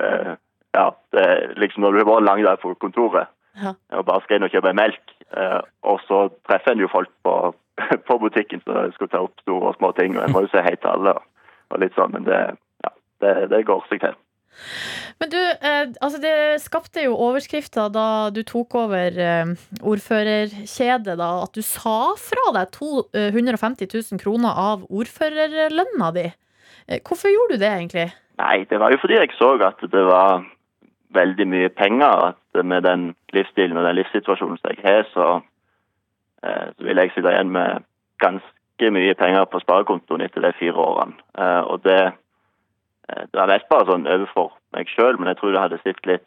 [0.00, 0.34] eh,
[0.76, 3.72] ja, det er liksom Når du har vært en lang dag på kontoret Ja.
[3.96, 7.54] og bare skal inn og kjøpe melk, eh, og så treffer en jo folk på,
[8.08, 10.60] på butikken som skal ta opp store og små ting, og en må jo si
[10.60, 11.22] hei til alle og,
[11.72, 12.40] og litt sånn, men det,
[13.24, 14.16] det, det går seg til.
[15.20, 21.30] Men du, eh, altså det skapte jo overskrifter da du tok over eh, ordførerkjedet, da,
[21.44, 26.26] at du sa fra deg to, eh, 150 000 kroner av ordførerlønna di.
[26.88, 28.10] Eh, hvorfor gjorde du det, egentlig?
[28.40, 30.44] Nei, det var jo fordi jeg så at det var
[31.16, 32.32] veldig mye penger.
[32.32, 35.40] At med den livsstilen og den livssituasjonen som jeg har, så,
[36.42, 37.84] eh, så vil jeg sitte igjen med
[38.20, 41.16] ganske mye penger på sparekontoen etter de fire årene.
[41.38, 42.12] Eh, og det, eh,
[43.06, 46.26] det var mest bare sånn overfor meg sjøl, men jeg tror det hadde sett litt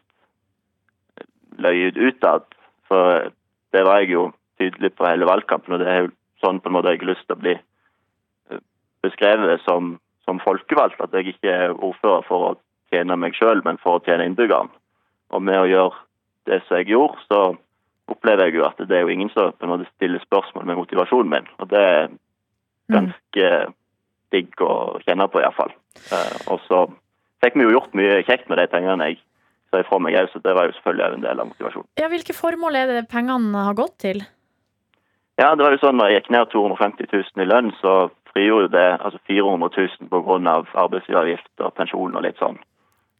[1.59, 2.45] løyet ut utad.
[2.87, 3.31] For
[3.75, 6.13] det var jeg jo tydelig på hele valgkampen, og det er jo
[6.43, 8.61] sånn på en måte jeg har lyst til å bli eh,
[9.03, 11.01] beskrevet som, som folkevalgt.
[11.03, 12.53] At jeg ikke er ordfører for å
[12.93, 14.71] tjene meg sjøl, men for å tjene innbyggerne.
[15.35, 15.99] Og med å gjøre
[16.49, 17.41] det som jeg gjorde, så
[18.09, 20.79] opplever jeg jo at det er jo ingen som på en måte stiller spørsmål med
[20.79, 21.51] motivasjonen min.
[21.59, 22.07] Og det er
[22.89, 23.51] ganske
[24.33, 24.73] digg å
[25.05, 25.75] kjenne på, iallfall.
[26.11, 26.85] Eh, og så
[27.43, 29.21] fikk vi jo gjort mye kjekt med de pengene jeg
[29.69, 31.89] sa ifra meg òg, så det var jo selvfølgelig en del av motivasjonen.
[32.01, 34.23] Ja, hvilke formål er det pengene har gått til?
[35.39, 37.93] Ja, det var jo sånn når jeg gikk ned 250 000 i lønn, så
[38.33, 40.55] frigjorde det altså 400 000 pga.
[40.83, 42.57] arbeidsgiveravgift og pensjon og litt sånn.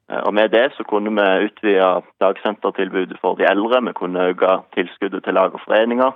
[0.10, 3.82] Eh, Og med det så kunne vi utvide dagsentertilbudet for de eldre.
[3.88, 6.12] Vi kunne øke tilskuddet til lag og foreninger.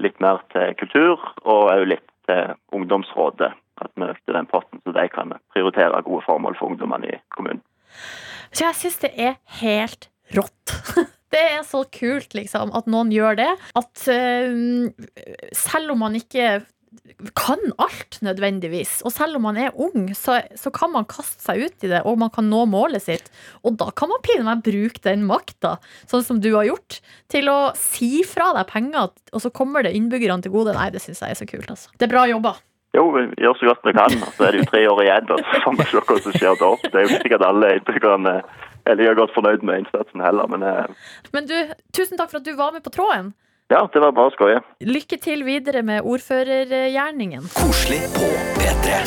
[0.00, 3.52] Litt mer til kultur, og òg litt til ungdomsrådet.
[3.82, 7.62] At vi økte den potten så de kan prioritere gode formål for ungdommene i kommunen.
[8.52, 10.76] Så jeg syns det er helt rått.
[11.34, 13.48] Det er så kult, liksom, at noen gjør det.
[13.76, 14.86] At uh,
[15.58, 16.60] selv om man ikke
[17.36, 21.66] kan alt nødvendigvis, og selv om man er ung, så, så kan man kaste seg
[21.66, 23.28] ut i det, og man kan nå målet sitt.
[23.66, 25.76] Og da kan man meg bruke den makta,
[26.08, 27.00] sånn som du har gjort,
[27.32, 30.76] til å si fra deg penger, og så kommer det innbyggerne til gode.
[30.76, 31.92] Nei, det syns jeg er så kult, altså.
[31.98, 32.56] Det er bra jobba.
[32.94, 34.14] Jo, vi gjør så godt vi kan.
[34.36, 36.60] Så er det jo tre år igjen, og så får vi se hva som skjer
[36.62, 36.70] da.
[36.86, 38.36] Det er jo sikkert alle innbyggerne
[38.86, 41.56] er like godt fornøyd med innsatsen heller, men eh, Men du,
[41.96, 43.34] tusen takk for at du var med på tråden.
[43.70, 44.60] ja, det var bare å skoie.
[44.80, 47.50] Lykke til videre med ordførergjerningen.
[47.56, 49.00] Koselig på P3.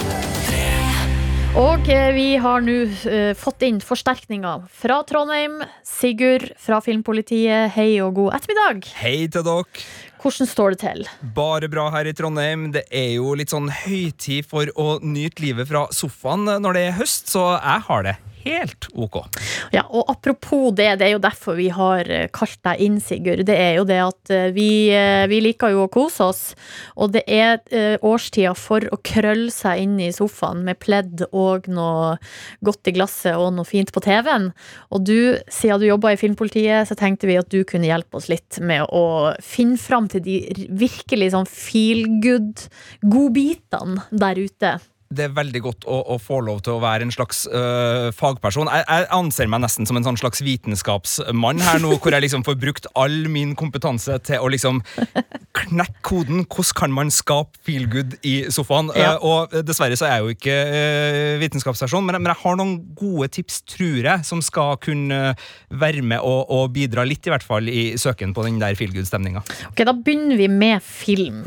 [1.57, 5.57] Og eh, vi har nå uh, fått inn forsterkninger fra Trondheim.
[5.87, 8.85] Sigurd fra Filmpolitiet, hei og god ettermiddag.
[8.99, 9.87] Hei til dere.
[10.19, 11.05] Hvordan står det til?
[11.35, 12.69] Bare bra her i Trondheim.
[12.75, 16.97] Det er jo litt sånn høytid for å nyte livet fra sofaen når det er
[16.99, 19.19] høst, så jeg har det helt ok.
[19.73, 23.45] Ja, og apropos det, det er jo derfor vi har eh, kalt deg inn, Sigurd.
[23.47, 26.43] Det er jo det at eh, vi, eh, vi liker jo å kose oss,
[26.99, 27.59] og det er
[28.05, 32.15] årstida for å krølle seg inn i sofaen med pledd og noe
[32.65, 34.49] godt i glasset og noe fint på TV-en.
[34.93, 38.29] Og du, siden du jobba i Filmpolitiet, så tenkte vi at du kunne hjelpe oss
[38.31, 40.37] litt med å finne fram til de
[40.79, 44.77] virkelig sånn feel good-godbitene der ute.
[45.09, 48.67] Det er veldig godt å, å få lov til å være en slags øh, fagperson.
[48.69, 52.43] Jeg, jeg anser meg nesten som en sånn slags vitenskapsmann her nå, hvor jeg liksom
[52.45, 54.83] får brukt all min kompetanse til å liksom
[55.57, 56.43] knekke koden.
[56.45, 58.91] Hvordan kan man skape feel good i sofaen?
[58.93, 59.15] Ja.
[59.17, 62.75] Uh, og dessverre så er jeg jo ikke øh, vitenskapsperson, men, men jeg har noen
[62.99, 65.31] gode tips, tror jeg, som skal kunne
[65.73, 68.93] være med og, og bidra litt, i hvert fall, i søken på den der feel
[68.93, 69.41] good-stemninga.
[69.71, 71.41] Ok, Da begynner vi med film.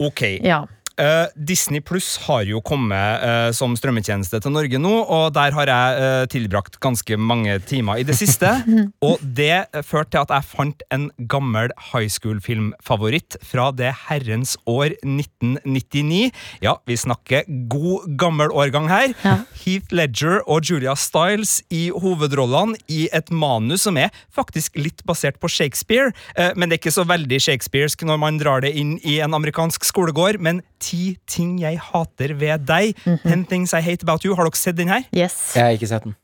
[0.00, 0.24] Ok.
[0.40, 0.64] Ja.
[0.96, 5.68] Eh, Disney Pluss har jo kommet uh, som strømmetjeneste til Norge nå, og der har
[5.68, 8.48] jeg uh, tilbrakt ganske mange timer i det siste.
[9.08, 14.94] og det førte til at jeg fant en gammel high school-filmfavoritt fra det herrens år
[15.02, 16.30] 1999.
[16.64, 19.12] Ja, vi snakker god gammel årgang her.
[19.20, 19.36] Ja.
[19.66, 25.36] Heath Ledger og Julia Stiles i hovedrollene i et manus som er faktisk litt basert
[25.42, 26.14] på Shakespeare,
[26.56, 29.84] men det er ikke så veldig shakespearsk når man drar det inn i en amerikansk
[29.84, 30.40] skolegård.
[30.40, 32.94] men Ti ting jeg hater ved deg.
[33.24, 34.36] Ten things I hate about you.
[34.38, 35.06] Har dere sett den her?
[35.16, 35.56] Yes.
[35.56, 36.14] Jeg har ikke sett den.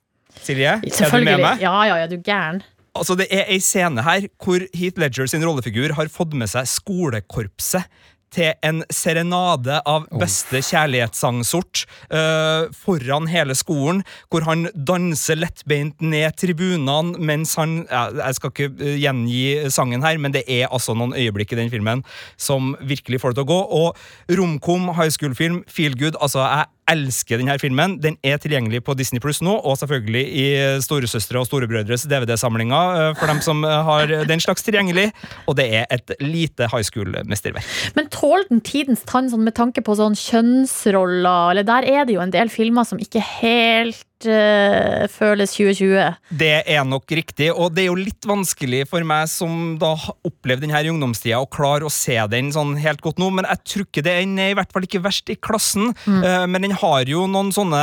[0.43, 1.61] Silje, er du med meg?
[1.63, 2.63] Ja, ja, ja, du gæren.
[2.97, 6.69] Altså, det er ei scene her hvor Heath Ledger sin rollefigur har fått med seg
[6.69, 7.89] skolekorpset
[8.33, 16.37] til en serenade av beste kjærlighetssang-sort øh, foran hele skolen, hvor han danser lettbeint ned
[16.41, 19.43] tribunene mens han ja, Jeg skal ikke øh, gjengi
[19.73, 22.05] sangen her, men det er altså noen øyeblikk i den filmen
[22.37, 23.61] som virkelig får det til å gå.
[23.83, 26.19] Og romkom, high school-film, feel good.
[26.21, 27.97] Altså, jeg elsker denne filmen.
[28.03, 30.47] Den er tilgjengelig på Disney Pluss nå, og selvfølgelig i
[30.83, 35.11] storesøstre og storebrødres DVD-samlinger øh, for dem som øh, har den slags tilgjengelig.
[35.47, 37.67] Og det er et lite high school-mesterverk.
[37.97, 41.53] Men tåler den tidens tann sånn med tanke på sånn kjønnsroller?
[41.53, 46.17] Eller der er det jo en del filmer som ikke helt eh, føles 2020.
[46.39, 50.33] Det er nok riktig, og det er jo litt vanskelig for meg som da opplevde
[50.43, 53.85] opplevd denne ungdomstida, å klare å se den sånn helt godt nå, men jeg tror
[53.87, 55.85] ikke det den er i hvert fall ikke verst i klassen.
[56.07, 57.83] Eh, men den har jo noen sånne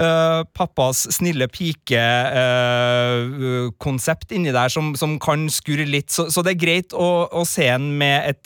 [0.00, 6.64] uh, pappas snille pike-konsept inni der som, som kan skurre litt, så, så det er
[6.64, 8.44] greit å, å se den med et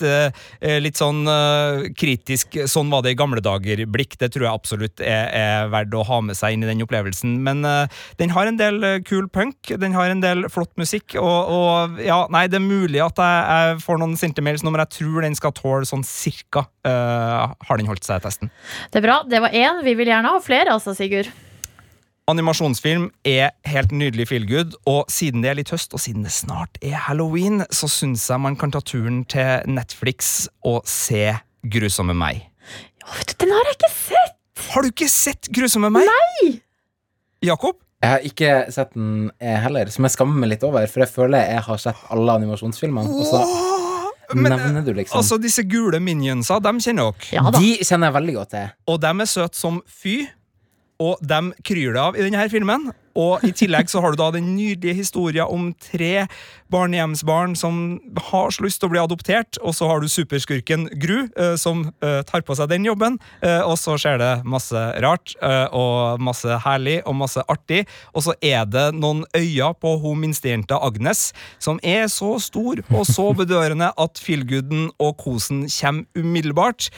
[0.82, 1.20] litt sånn
[1.98, 4.12] kritisk 'sånn var det i gamle dager'-blikk.
[4.20, 7.23] Det tror jeg absolutt er, er verdt å ha med seg inn i den opplevelsen.
[7.44, 11.16] Men eh, den har en del eh, kul punk, den har en del flott musikk,
[11.20, 14.72] og, og ja, nei, det er mulig at jeg, jeg får noen sinte mails nå,
[14.74, 18.52] men jeg tror den skal tåle sånn cirka eh, har den holdt seg testen.
[18.92, 19.22] Det er bra.
[19.28, 19.82] Det var én.
[19.87, 21.32] Vi vil gjerne ha flere, altså, Sigurd.
[22.30, 26.32] Animasjonsfilm er helt nydelig feel good, og siden det er litt høst, og siden det
[26.32, 31.34] snart er halloween, så syns jeg man kan ta turen til Netflix og se
[31.68, 32.46] Grusomme meg.
[33.04, 34.40] Ja, vet du, den har jeg ikke sett!
[34.72, 36.08] Har du ikke sett Grusomme meg?
[36.08, 36.63] Nei!
[37.46, 37.80] Jakob?
[38.04, 41.12] Jeg har ikke sett den eh, heller, som jeg skammer meg litt over, for jeg
[41.12, 43.14] føler jeg har sett alle animasjonsfilmene.
[43.16, 43.40] Og så
[44.35, 47.30] men, nevner du liksom Altså, disse gule minionsa, dem kjenner dere.
[47.37, 47.61] Ja da.
[47.61, 48.74] De kjenner jeg veldig godt til.
[48.92, 50.18] Og dem er søte som fy,
[51.04, 52.90] og dem kryr det av i denne filmen.
[53.18, 56.27] Og i tillegg så har du da den nydelige historien om tre
[56.74, 58.00] barnehjemsbarn som
[58.31, 61.87] har så lyst til å bli adoptert, og så har du superskurken Gru, eh, som
[62.05, 65.35] eh, tar på seg den jobben, eh, og så skjer det masse rart,
[65.74, 70.79] og masse herlig, og masse artig, og så er det noen øyne på hun minstejenta
[70.83, 71.29] Agnes,
[71.62, 76.88] som er så stor og så bedørende at feelgooden og kosen kommer umiddelbart,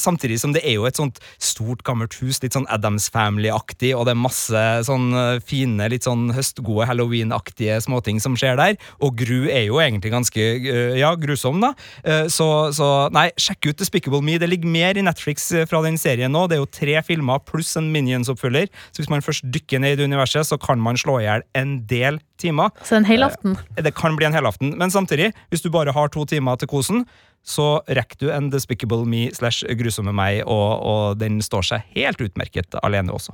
[0.00, 4.06] samtidig som det er jo et sånt stort, gammelt hus, litt sånn Adams Family-aktig, og
[4.08, 5.10] det er masse sånn
[5.44, 8.78] fine fine, litt sånn høstgode halloween-aktige småting som skjer der.
[9.04, 11.74] Og Gru er jo egentlig ganske eh, ja, grusom, da.
[12.04, 14.38] Eh, så, så nei, sjekk ut Despicable Me.
[14.40, 16.46] Det ligger mer i Netflix eh, fra den serien nå.
[16.48, 18.70] Det er jo tre filmer pluss en Minions-oppfølger.
[18.90, 21.46] Så hvis man først dykker ned i det universet, så kan man slå i hjel
[21.58, 22.72] en del timer.
[22.86, 23.58] Så en helaften.
[23.76, 24.74] Det kan bli en helaften.
[24.80, 27.04] Men samtidig, hvis du bare har to timer til kosen,
[27.42, 32.20] så rekker du en Despicable Me slash Grusomme meg, og, og den står seg helt
[32.22, 33.32] utmerket alene også.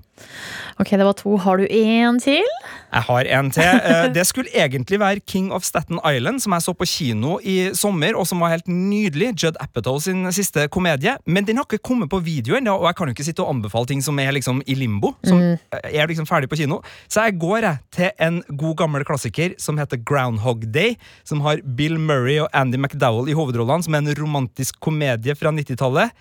[0.80, 1.36] Ok, det var to.
[1.42, 2.46] Har du én til?
[2.92, 3.62] Jeg har en til.
[3.86, 7.70] Eh, Det skulle egentlig være King of Staten Island, som jeg så på kino i
[7.76, 9.32] sommer, og som var helt nydelig.
[9.42, 11.16] Judd Apatow sin siste komedie.
[11.26, 13.52] Men den har ikke kommet på video ennå, og jeg kan jo ikke sitte og
[13.54, 15.12] anbefale ting som er liksom i limbo.
[15.26, 15.42] Som
[15.72, 16.80] er liksom ferdig på kino.
[17.08, 21.62] Så jeg går jeg til en god gammel klassiker som heter Groundhog Day, som har
[21.78, 26.12] Bill Murray og Andy McDowell i hovedrollene, som en romantisk komedie fra 90-tallet.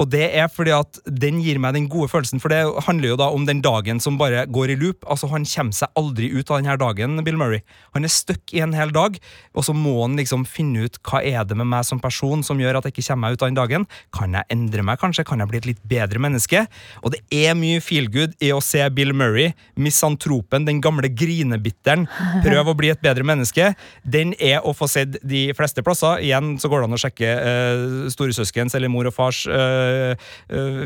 [0.00, 3.18] Og det er fordi at den gir meg den gode følelsen, for det handler jo
[3.20, 5.04] da om den dagen som bare går i loop.
[5.04, 7.60] Altså Han kommer seg aldri ut av denne dagen, Bill Murray.
[7.94, 9.18] Han er stuck i en hel dag,
[9.52, 12.60] og så må han liksom finne ut hva er det med meg som person som
[12.60, 13.86] gjør at jeg ikke kommer meg ut av den dagen.
[14.16, 15.26] Kan jeg endre meg, kanskje?
[15.28, 16.64] Kan jeg bli et litt bedre menneske?
[17.04, 22.08] Og det er mye feelgood i å se Bill Murray, misantropen, den gamle grinebitteren,
[22.46, 23.74] prøve å bli et bedre menneske.
[24.08, 26.24] Den er å få sett de fleste plasser.
[26.24, 29.89] Igjen så går det an å sjekke uh, storesøskens eller mor og fars eh, eh,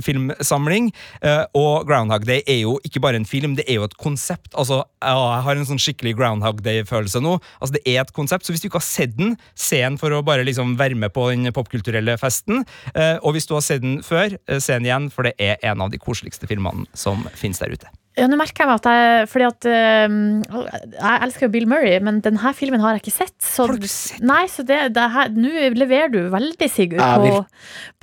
[0.05, 0.90] filmsamling.
[1.23, 4.53] Eh, og Groundhog Day er jo ikke bare en film, det er jo et konsept.
[4.55, 7.38] Altså, Jeg har en sånn skikkelig Groundhog Day-følelse nå.
[7.61, 10.11] Altså, Det er et konsept, så hvis du ikke har sett den, se den for
[10.11, 12.64] å bare liksom være med på den popkulturelle festen.
[12.95, 15.57] Eh, og hvis du har sett den før, eh, se den igjen, for det er
[15.62, 18.04] en av de koseligste filmene som finnes der ute.
[18.14, 20.12] Ja, nå merker jeg meg at jeg Fordi at eh,
[21.00, 23.35] Jeg elsker jo Bill Murray, men denne filmen har jeg ikke sett.
[23.42, 24.22] Så, Har du ikke sett?
[24.22, 27.42] Nei, så det, det her Nå leverer du veldig, Sigurd, Ja, på,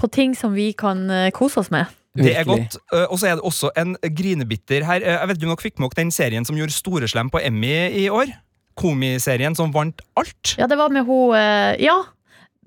[0.03, 1.87] på ting som vi kan eh, kose oss med.
[2.19, 2.75] Det er godt.
[2.91, 4.99] eh, Og så er det også en grinebitter her.
[4.99, 7.39] Eh, Jeg vet ikke om dere fikk med dere den serien som gjorde Storeslem på
[7.47, 7.71] Emmy
[8.03, 8.33] i år?
[8.81, 10.55] Komiserien som vant alt?
[10.59, 11.35] Ja, det var med hun
[11.79, 12.01] Ja,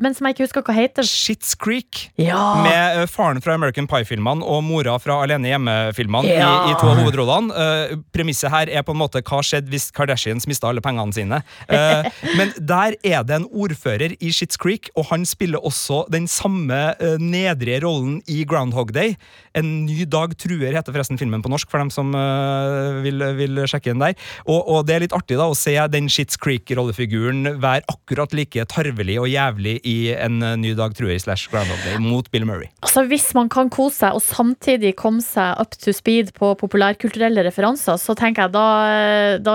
[0.02, 1.06] men som jeg ikke husker hva heter.
[1.06, 2.08] Shits Creek.
[2.18, 2.38] Ja!
[2.64, 6.48] Med uh, faren fra American Pie-filmene og mora fra Alene hjemme-filmene Ja.
[6.66, 7.54] i, i to av hovedrollene.
[7.54, 11.38] Uh, premisset her er på en måte hva skjedde hvis Kardashians mista alle pengene sine.
[11.70, 12.02] Uh,
[12.40, 16.82] men der er det en ordfører i Shits Creek, og han spiller også den samme
[17.22, 19.14] nedrige rollen i Groundhog Day.
[19.58, 23.64] En ny dag truer heter forresten filmen på norsk, for dem som uh, vil, vil
[23.70, 24.18] sjekke den der.
[24.44, 28.66] Og, og det er litt artig da å se den Shits Creek-rollefiguren være akkurat like
[28.70, 32.70] tarvelig og jævlig i En ny dag truer slash Groundhog Day mot Bill Murray.
[32.84, 37.44] Altså Hvis man kan kose seg og samtidig komme seg up to speed på populærkulturelle
[37.46, 39.54] referanser, så tenker jeg da, eh, da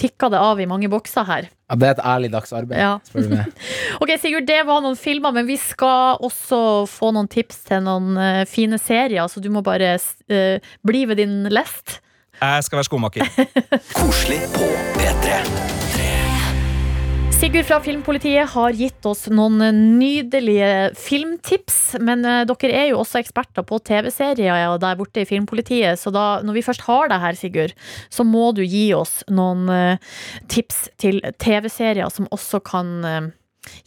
[0.00, 1.48] tikker det av i mange bokser her.
[1.70, 2.92] Ja, det er et ærlig dagsarbeid, Ja.
[3.08, 3.52] spør du meg.
[4.02, 8.16] Ok, Sigurd, det var noen filmer, men vi skal også få noen tips til noen
[8.18, 12.00] uh, fine serier, så du må bare uh, bli ved din lest.
[12.40, 13.30] Jeg skal være skomaker.
[14.00, 16.13] Koselig på P3.
[17.44, 19.60] Sigurd fra Filmpolitiet har gitt oss noen
[19.98, 21.74] nydelige filmtips.
[22.00, 26.00] Men eh, dere er jo også eksperter på TV-serier der borte i Filmpolitiet.
[26.00, 27.74] Så da, når vi først har deg her, Sigurd,
[28.08, 30.14] så må du gi oss noen eh,
[30.48, 33.28] tips til TV-serier som også kan eh,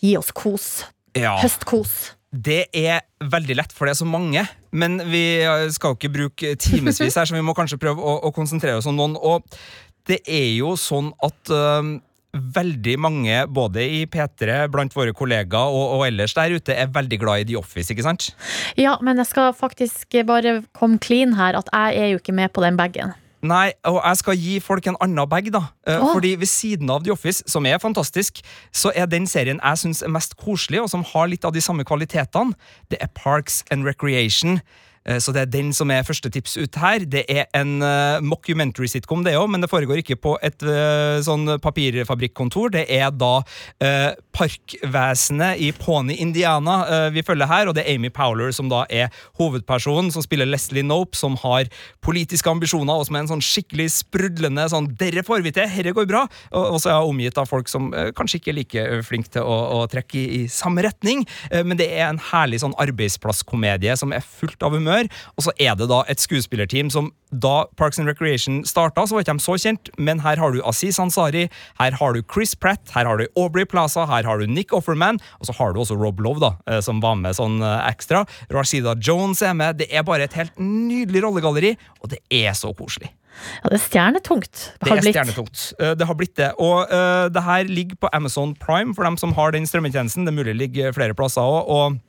[0.05, 0.69] gi oss kos.
[1.17, 1.33] Ja.
[1.41, 1.95] Høstkos.
[2.29, 4.45] Det er veldig lett, for det er så mange.
[4.69, 5.25] Men vi
[5.73, 8.91] skal jo ikke bruke timevis her, så vi må kanskje prøve å, å konsentrere oss
[8.93, 9.17] om noen.
[9.17, 9.41] Og
[10.07, 11.97] det er jo sånn at øhm,
[12.37, 17.21] veldig mange, både i P3, blant våre kollegaer og, og ellers der ute, er veldig
[17.21, 18.31] glad i The Office, ikke sant?
[18.79, 22.53] Ja, men jeg skal faktisk bare komme clean her, at jeg er jo ikke med
[22.55, 23.15] på den bagen.
[23.45, 25.67] Nei, og jeg skal gi folk en annen bag, da.
[25.85, 26.13] Oh.
[26.15, 28.41] Fordi ved siden av The Office, som er fantastisk,
[28.73, 31.61] så er den serien jeg syns er mest koselig, og som har litt av de
[31.61, 32.57] samme kvalitetene,
[32.89, 34.59] det er Parks and Recreation.
[35.07, 37.05] Eh, Så det er den som er første tips ut her.
[37.07, 41.17] Det er en uh, mockumentary sitcom, det òg, men det foregår ikke på et eh,
[41.25, 42.71] sånn papirfabrikkontor.
[42.75, 43.41] Det er da
[43.83, 48.69] eh, Parkvesenet i Pony, Indiana eh, vi følger her, og det er Amy Powler som
[48.71, 51.69] da er hovedpersonen, som spiller Leslie Knope, som har
[52.05, 55.93] politiske ambisjoner, og som er en sånn skikkelig sprudlende sånn 'Dere får vi til, herre
[55.95, 58.85] går bra', og, så er hun omgitt av folk som eh, kanskje ikke er like
[59.07, 62.61] flinke til å, å trekke i, i samme retning, eh, men det er en herlig
[62.63, 64.96] sånn arbeidsplasskomedie som er fullt av humør,
[65.37, 69.21] og så er det da et skuespillerteam som da Parks and Recreation starta, så var
[69.25, 72.81] ikke de så kjent, men her har du Aziz Ansari, her har du Chris Pratt,
[72.95, 75.97] her har du Aubrey Plaza, her har du Nick Offerman, og så har du også
[75.99, 78.23] Rob Love, da, eh, som var med sånn eh, ekstra.
[78.53, 79.77] Rashida Jones er med.
[79.83, 83.11] Det er bare et helt nydelig rollegalleri, og det er så koselig.
[83.61, 84.61] Ja, det er stjernetungt.
[84.81, 85.13] Det har er blitt.
[85.13, 85.65] stjernetungt.
[85.79, 86.51] Eh, Det har blitt det.
[86.57, 90.25] Og uh, det her ligger på Amazon Prime for dem som har den strømmetjenesten.
[90.25, 91.99] Det er mulig det ligger flere plasser òg.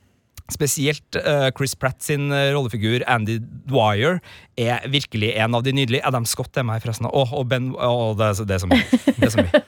[0.53, 3.39] Spesielt uh, Chris Pratt sin eh, rollefigur Andy
[3.69, 4.19] Dwyer
[4.59, 6.05] er virkelig en av de nydelige.
[6.07, 7.09] Adam Scott er meg, forresten.
[7.09, 9.01] Oh, og Ben oh, det, er det er så mye.
[9.19, 9.61] Det er så mye.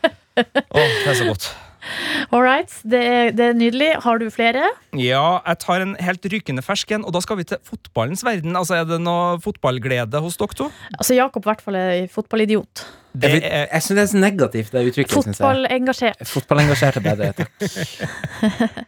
[0.72, 1.52] Oh, det er så godt.
[2.34, 3.90] All right, det er, det er nydelig.
[4.04, 4.70] Har du flere?
[4.98, 8.56] Ja, jeg tar en helt rykende fersk en, og da skal vi til fotballens verden.
[8.60, 10.70] Altså, Er det noe fotballglede hos dere to?
[10.98, 12.86] Altså, Jakob i hvert fall er fotballidiot.
[13.12, 15.16] Det Jeg, er, jeg syns det er så negativt, det uttrykket.
[15.18, 15.36] jeg.
[15.36, 16.22] Fotballengasjert.
[16.32, 17.34] Fotballengasjert er bedre.
[17.42, 18.88] Takk.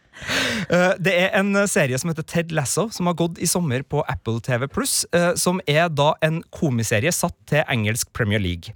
[0.70, 3.82] Eh, det er en eh, serie som heter Ted Lasso, som har gått i sommer
[3.84, 5.02] på Apple TV+, Pluss.
[5.36, 8.72] som er da en komiserie satt til engelsk Premier League.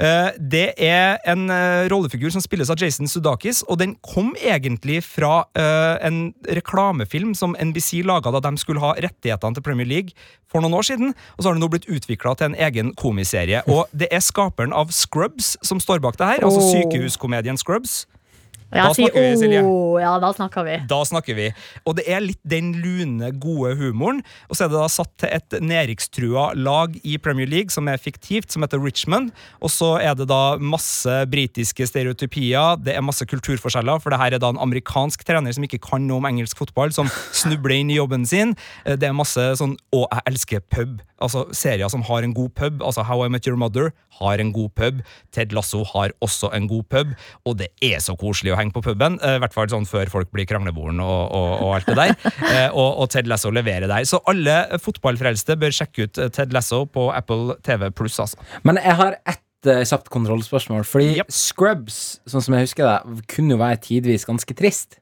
[0.00, 5.02] Eh, Det er en eh, rollefigur som spilles av Jason Sudakis, og den kom egentlig
[5.04, 10.16] fra eh, en reklamefilm som NBC laga da de skulle ha rettighetene til Premier League
[10.50, 13.62] for noen år siden, og så har den nå blitt utvikla til en egen komiserie.
[13.68, 18.06] Og det er skaperen av Scrubs som står bak det her, altså sykehuskomedien Scrubs.
[18.72, 19.62] Ja, Da sier snakker vi, Silje.
[19.66, 20.76] «Åh», ja, da snakker vi.
[20.90, 21.46] Da snakker vi.
[21.84, 24.20] Og det er litt den lune, gode humoren.
[24.48, 27.98] Og så er det da satt til et nedrykkstrua lag i Premier League som er
[27.98, 29.32] fiktivt, som heter Richmond.
[29.60, 34.36] Og så er det da masse britiske stereotypier, det er masse kulturforskjeller, for det her
[34.38, 37.90] er da en amerikansk trener som ikke kan noe om engelsk fotball, som snubler inn
[37.90, 38.54] i jobben sin.
[38.84, 41.00] Eh, Det er masse sånn Å, jeg elsker pub.
[41.20, 42.82] Altså serier som har en god pub.
[42.86, 43.90] Altså How I Met Your Mother
[44.20, 45.02] har en god pub.
[45.34, 47.12] Ted Lasso har også en god pub,
[47.48, 49.18] og det er så koselig å henge på puben.
[49.22, 52.16] eh, I hvert fall sånn før folk blir krangleboren og, og, og alt det der.
[52.50, 54.04] Eh, og, og Ted Lasso leverer der.
[54.08, 58.40] Så alle fotballfrelste bør sjekke ut eh, Ted Lasso på Apple TV pluss, altså.
[58.66, 59.44] Men jeg har ett
[59.86, 60.86] kjapt kontrollspørsmål.
[60.88, 61.30] Fordi yep.
[61.30, 62.00] Scrubs,
[62.30, 64.98] sånn som jeg husker det, kunne jo være tidvis ganske trist.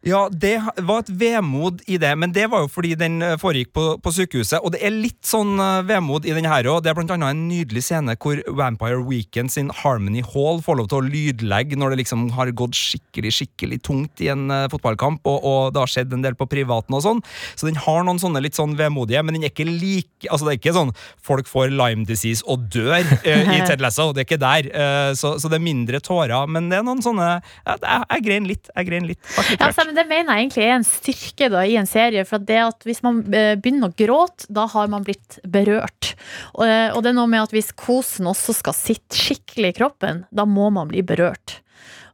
[0.00, 0.54] Ja, det
[0.88, 4.12] var et vemod i det, men det var jo fordi den eh, foregikk på, på
[4.16, 4.62] sykehuset.
[4.64, 6.78] Og det er litt sånn eh, vemod i den her òg.
[6.80, 10.88] Det er blant annet en nydelig scene hvor Vampire Weekend sin Harmony Hall får lov
[10.88, 15.20] til å lydlegge når det liksom har gått skikkelig skikkelig tungt i en eh, fotballkamp,
[15.28, 17.20] og, og det har skjedd en del på privaten og sånn.
[17.52, 20.52] Så den har noen sånne litt sånn vemodige, men den er ikke like Altså det
[20.52, 20.90] er ikke sånn
[21.24, 24.10] folk får Lyme disease og dør uh, i Ted Lasso.
[24.12, 24.68] Det er ikke der.
[24.68, 28.48] Uh, så, så det er mindre tårer, men det er noen sånne Jeg, jeg grein
[28.48, 28.68] litt.
[28.74, 29.20] Jeg grein litt.
[29.30, 32.22] Ble men det mener jeg egentlig er en styrke da, i en serie.
[32.28, 36.12] For det at hvis man eh, begynner å gråte, da har man blitt berørt.
[36.54, 39.76] Og, eh, og det er noe med at hvis kosen også skal sitte skikkelig i
[39.80, 41.58] kroppen, da må man bli berørt.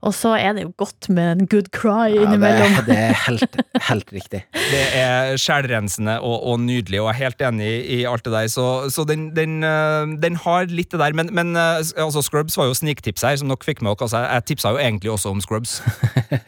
[0.07, 2.77] Og så er det jo godt med en good cry Ja, det, innimellom.
[2.89, 4.43] det er helt, helt riktig.
[4.55, 8.35] Det er sjelrensende og, og nydelig, og jeg er helt enig i, i alt det
[8.37, 8.47] der.
[8.53, 11.17] Så, så den, den, øh, den har litt det der.
[11.19, 14.07] Men, men øh, altså, Scrubs var jo sniktips her, som dere fikk med dere.
[14.07, 15.81] Altså, jeg tipsa jo egentlig også om Scrubs.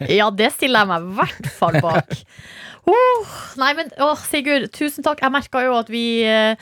[0.09, 2.15] Ja, det stiller jeg meg i hvert fall bak.
[2.89, 5.21] Oh, nei, men oh, Sigurd, tusen takk.
[5.21, 6.57] Jeg merka jo at vi eh,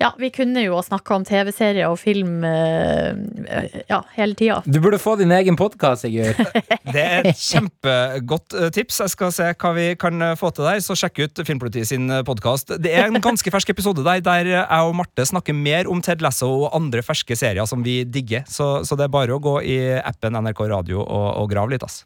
[0.00, 4.60] Ja, vi kunne jo ha snakka om TV-serier og film eh, ja, hele tida.
[4.66, 6.38] Du burde få din egen podkast, Sigurd.
[6.94, 9.00] Det er et kjempegodt tips.
[9.04, 12.76] Jeg skal se hva vi kan få til der, så sjekk ut Filmpolitiet sin podkast.
[12.82, 16.22] Det er en ganske fersk episode der der jeg og Marte snakker mer om Ted
[16.24, 18.44] Lasso og andre ferske serier som vi digger.
[18.50, 21.86] Så, så det er bare å gå i appen NRK Radio og, og grave litt,
[21.86, 22.02] ass.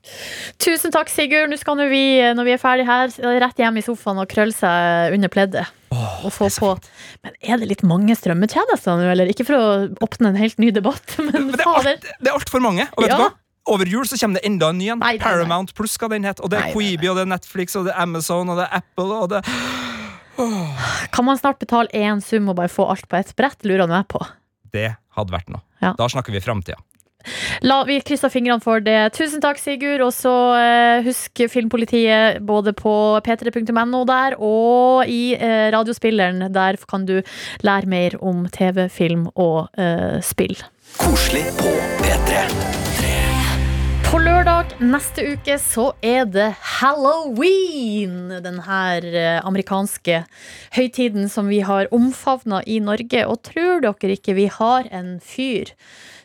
[0.62, 1.50] Tusen takk, Sigurd.
[1.52, 2.04] Nå skal vi,
[2.36, 3.12] når vi er ferdig her,
[3.42, 5.66] rett hjem i sofaen og krølle seg under pleddet.
[5.90, 6.70] og få på.
[7.24, 9.30] Men er det litt mange strømmetjenester nå, eller?
[9.32, 9.68] Ikke for å
[10.04, 11.92] åpne en helt ny debatt, men Men det er fader.
[11.96, 12.88] alt- altfor mange.
[12.96, 13.16] Og vet Ja.
[13.16, 13.30] du hva?
[13.68, 15.00] Over jul så kommer det enda en ny en.
[15.20, 16.40] Paramount Plus skal den hete.
[16.42, 18.78] Og det er Queeby, og det er Netflix, og det er Amazon, og det er
[18.80, 19.42] Apple, og det
[21.12, 24.08] Kan man snart betale én sum og bare få alt på ett brett, lurer jeg
[24.08, 24.20] på.
[24.72, 25.60] Det hadde vært noe.
[25.82, 25.92] Ja.
[25.98, 26.78] Da snakker vi framtida.
[27.66, 29.12] La, vi krysser fingrene for det.
[29.16, 30.04] Tusen takk, Sigurd.
[30.04, 32.94] Og så eh, husk Filmpolitiet både på
[33.26, 36.48] p3.no der og i eh, radiospilleren.
[36.54, 37.20] Der kan du
[37.66, 40.56] lære mer om TV, film og eh, spill.
[40.98, 41.72] Koselig på
[42.02, 42.78] P3.
[44.08, 46.46] På lørdag neste uke så er det
[46.78, 48.30] halloween!
[48.40, 50.22] Den her eh, amerikanske
[50.78, 53.26] høytiden som vi har omfavna i Norge.
[53.28, 55.74] Og tror dere ikke vi har en fyr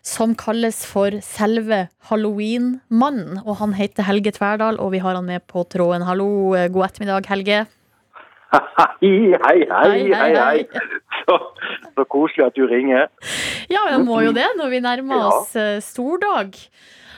[0.03, 3.41] som kalles for selve halloween-mannen?
[3.45, 6.05] Og han heter Helge Tverdal, og vi har han med på tråden.
[6.07, 7.63] Hallo, eh, god ettermiddag, Helge.
[9.03, 10.81] Hei, hei, hei, Hei, hei.
[11.23, 11.37] Så,
[11.95, 13.07] så koselig at du ringer.
[13.71, 15.79] Ja, jeg må jo det når vi nærmer oss ja.
[15.81, 16.53] stordag.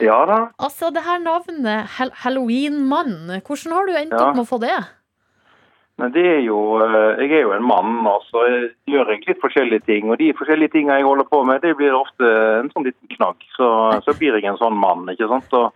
[0.04, 0.38] Ja da.
[0.60, 1.92] Altså, det her navnet,
[2.24, 4.78] halloween-mann, hvordan har du endt opp med å få det?
[5.98, 9.42] Men det er jo, eh, jeg er jo en mann, og Jeg gjør jeg litt
[9.42, 10.10] forskjellige ting.
[10.12, 12.26] Og de forskjellige tingene jeg holder på med, det blir ofte
[12.60, 13.40] en sånn liten knagg.
[13.56, 13.68] Så,
[14.04, 15.54] så blir jeg en sånn mann, ikke sant.
[15.56, 15.72] Og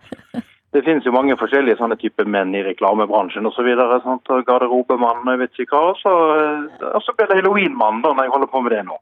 [0.76, 3.48] det finnes jo mange forskjellige sånne typer menn i reklamebransjen.
[3.48, 3.56] Og
[4.46, 5.94] garderobemann jeg vet ikke hva.
[6.02, 9.00] Så, eh, og så blir det halloween-mann da, når jeg holder på med det nå.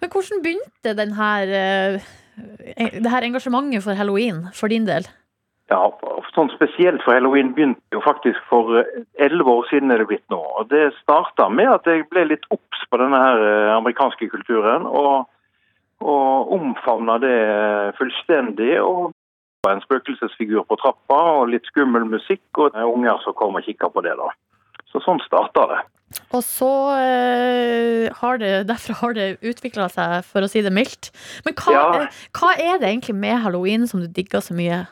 [0.00, 2.00] Men hvordan begynte den her, eh,
[3.04, 5.04] det her engasjementet for halloween for din del?
[5.68, 5.82] Ja,
[6.32, 10.24] sånn spesielt for halloween begynte jo faktisk for eh, elleve år siden er det blitt
[10.32, 10.40] nå.
[10.40, 14.86] Og Det starta med at jeg ble litt obs på denne her eh, amerikanske kulturen.
[14.88, 15.28] Og,
[16.00, 18.80] og omfavna det eh, fullstendig.
[18.80, 19.12] og
[19.68, 24.00] en spøkelsesfigur på trappa og litt skummel musikk, og unger som kom og kikka på
[24.06, 24.14] det.
[24.16, 24.30] da.
[24.88, 25.80] Så sånn starta det.
[26.32, 31.10] Og så eh, har det Derfra har det utvikla seg, for å si det mildt.
[31.44, 32.06] Men hva, Ja.
[32.38, 34.86] hva er det egentlig med halloween som du digger så mye?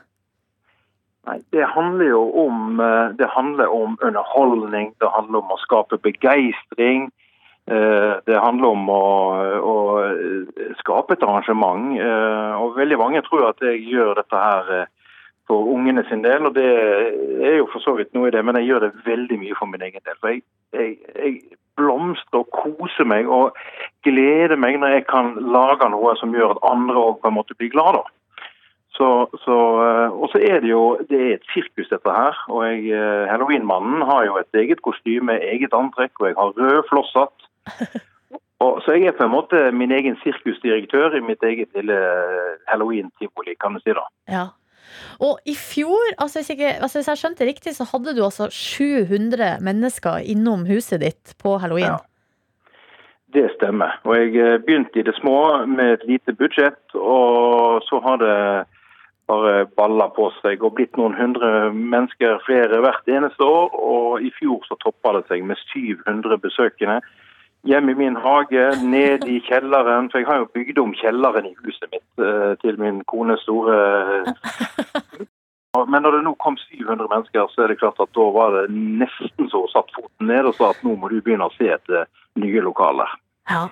[1.26, 5.98] Nei, Det handler jo om, eh, det handler om underholdning, det handler om å skape
[5.98, 7.10] begeistring.
[7.68, 9.06] eh, Det handler om å,
[9.62, 11.98] å eh, skape et arrangement.
[12.62, 14.86] Og veldig mange tror at jeg gjør dette her
[15.46, 16.66] for ungene sin del, og det
[17.42, 19.66] er jo for så vidt noe i det, men jeg gjør det veldig mye for
[19.66, 20.14] min egen del.
[20.20, 21.42] For jeg, jeg, jeg
[21.76, 23.56] blomstrer og koser meg og
[24.06, 27.20] gleder meg når jeg kan lage noe som gjør at andre òg
[27.58, 28.02] blir glad.
[28.96, 29.08] Så,
[29.44, 32.36] så, eh, og så er det jo det er et sirkus, dette her.
[32.48, 36.84] Og jeg, eh, Halloweenmannen har jo et eget kostyme, eget antrekk, og jeg har rød
[36.90, 37.48] flosshatt.
[38.56, 43.54] Så jeg er på en måte min egen sirkusdirektør i mitt eget lille eh, halloween-tivoli,
[43.60, 43.92] kan du si.
[43.92, 44.04] da.
[44.32, 44.46] Ja.
[45.20, 48.22] Og i fjor, altså hvis, jeg, altså hvis jeg skjønte det riktig, så hadde du
[48.24, 51.98] altså 700 mennesker innom huset ditt på halloween.
[51.98, 51.98] Ja.
[53.36, 53.98] Det stemmer.
[54.08, 58.36] Og jeg begynte i det små med et lite budsjett, og så har det
[59.26, 63.74] bare balla på seg og blitt noen hundre mennesker flere hvert eneste år.
[63.74, 67.00] Og i fjor så toppa det seg med 700 besøkende.
[67.66, 71.56] Hjemme i min hage, ned i kjelleren, for jeg har jo bygd om kjelleren i
[71.64, 73.80] huset mitt eh, til min kones store
[75.90, 78.62] Men når det nå kom 700 mennesker, så er det klart at da var det
[78.72, 82.06] nesten så satt foten ned og sa at nå må du begynne å se etter
[82.40, 83.10] nye lokaler.
[83.50, 83.66] Ja.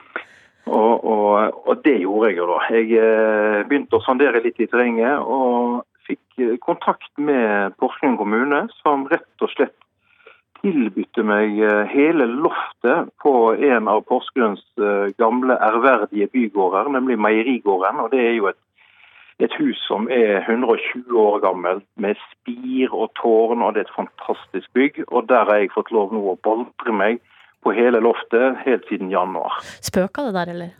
[0.66, 2.58] Og, og, og det gjorde jeg jo da.
[2.72, 8.64] Jeg eh, begynte å sondere litt i terrenget og fikk eh, kontakt med Porsgrunn kommune,
[8.80, 9.76] som rett og slett
[10.62, 14.64] tilbydde meg eh, hele loftet på en av Porsgrunns
[15.20, 18.00] gamle ærverdige bygårder, nemlig Meierigården.
[18.00, 18.60] Og det er jo et,
[19.44, 23.98] et hus som er 120 år gammelt, med spir og tårn, og det er et
[24.00, 25.04] fantastisk bygg.
[25.10, 27.20] Og der har jeg fått lov nå å boltre meg
[27.64, 29.58] på hele loftet helt siden januar.
[29.84, 30.72] Spøker det der, eller?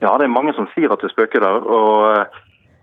[0.00, 1.64] Ja, det er mange som sier at det spøker der.
[1.64, 2.38] Og,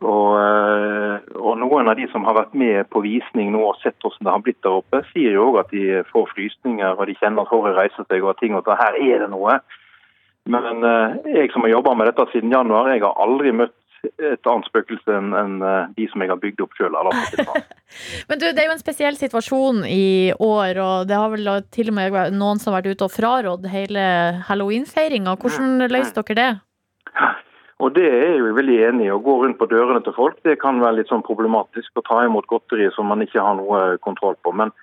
[0.05, 3.97] og, eh, og noen av de som har vært med på visning nå og sett
[4.01, 7.17] hvordan det har blitt der oppe, sier jo òg at de får frysninger og de
[7.17, 9.59] kjenner at håret reiser seg og at ting og at her er det noe.
[10.47, 13.75] Men eh, jeg som har jobba med dette siden januar, jeg har aldri møtt
[14.05, 16.95] et annet spøkelse enn enn, eh, de som jeg har bygd opp sjøl.
[18.29, 21.91] Men du, det er jo en spesiell situasjon i år, og det har vel til
[21.91, 24.07] og med noen som har vært ute og frarådd hele
[24.47, 25.37] halloweenfeiringa.
[25.41, 26.53] Hvordan løste dere det?
[27.77, 29.13] Og det er jeg jo veldig enig i.
[29.13, 32.23] Å gå rundt på dørene til folk det kan være litt sånn problematisk å ta
[32.25, 34.53] imot godteri som man ikke har noe kontroll på.
[34.57, 34.73] Men,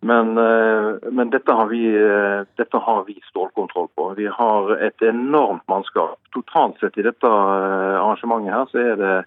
[0.00, 4.14] men, eh, men dette, har vi, eh, dette har vi stålkontroll på.
[4.16, 6.16] Vi har et enormt mannskap.
[6.32, 9.18] Totalt sett i dette eh, arrangementet her så er det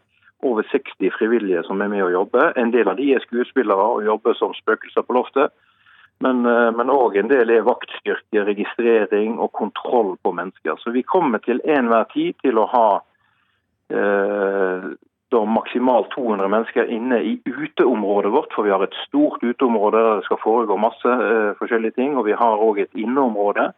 [0.43, 2.49] over 60 frivillige som er med å jobbe.
[2.57, 5.53] En del av de er skuespillere og jobber som spøkelser på loftet.
[6.23, 6.45] Men
[6.93, 10.77] òg en del er vaktstyrke, registrering og kontroll på mennesker.
[10.79, 12.87] Så vi kommer til enhver tid til å ha
[13.91, 14.85] eh,
[15.33, 18.53] da maksimalt 200 mennesker inne i uteområdet vårt.
[18.55, 22.17] For vi har et stort uteområde der det skal foregå masse uh, forskjellige ting.
[22.17, 23.71] Og vi har òg et inneområde.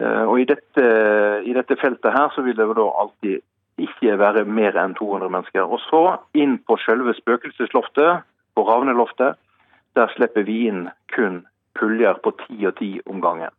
[0.00, 0.86] Uh, og i dette,
[1.48, 3.42] i dette feltet her så vil det da alltid
[3.80, 5.64] ikke være mer enn 200 mennesker.
[5.64, 6.04] Og så
[6.36, 8.24] inn på selve spøkelsesloftet,
[8.56, 9.36] på Ravneloftet.
[9.96, 11.42] Der slipper vi inn kun
[11.76, 13.52] puljer på ti og ti om gangen.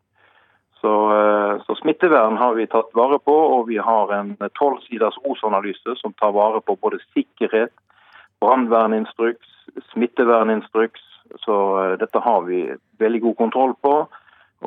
[0.82, 5.17] Så, eh, så smittevern har vi tatt vare på, og vi har en tolv siders
[5.25, 7.73] ROS-analyse som tar vare på både sikkerhet,
[8.41, 9.49] brannverninstruks,
[9.93, 11.01] smitteverninstruks.
[11.45, 12.67] Så eh, dette har vi
[13.01, 13.95] veldig god kontroll på.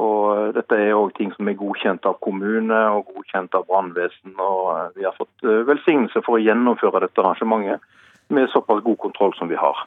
[0.01, 4.35] Og eh, dette er òg ting som er godkjent av kommune og godkjent av brannvesen.
[4.35, 7.87] Og vi har fått velsignelse for å gjennomføre dette arrangementet
[8.31, 9.79] med såpass god kontroll som vi har.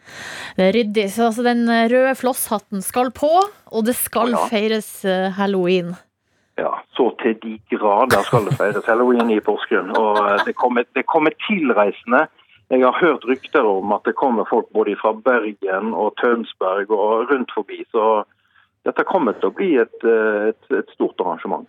[0.56, 1.06] Det er ryddig.
[1.12, 4.48] Så altså, den røde flosshatten skal på, og det skal ja.
[4.52, 4.92] feires
[5.38, 5.94] halloween.
[6.60, 9.90] Ja, så til de grader skal det feires halloween i Porsgrunn.
[9.98, 12.28] Og eh, det kommer, det kommer tilreisende.
[12.70, 17.32] Jeg har hørt rykter om at det kommer folk både fra Bergen og Tønsberg og
[17.32, 17.82] rundt forbi.
[17.94, 18.24] Så
[18.86, 21.66] dette kommer til å bli et, eh, et, et stort arrangement.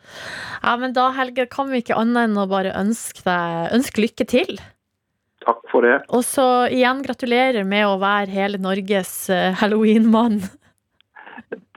[0.60, 4.28] Ja, men da, Helge, kan vi ikke annet enn å bare ønske deg ønske lykke
[4.30, 4.58] til.
[5.44, 5.98] Takk for det.
[6.16, 10.42] Og så igjen gratulerer med å være hele Norges eh, halloweenmann.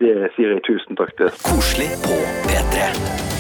[0.02, 1.34] Det sier jeg tusen takk til.
[1.48, 3.37] Koselig på P3.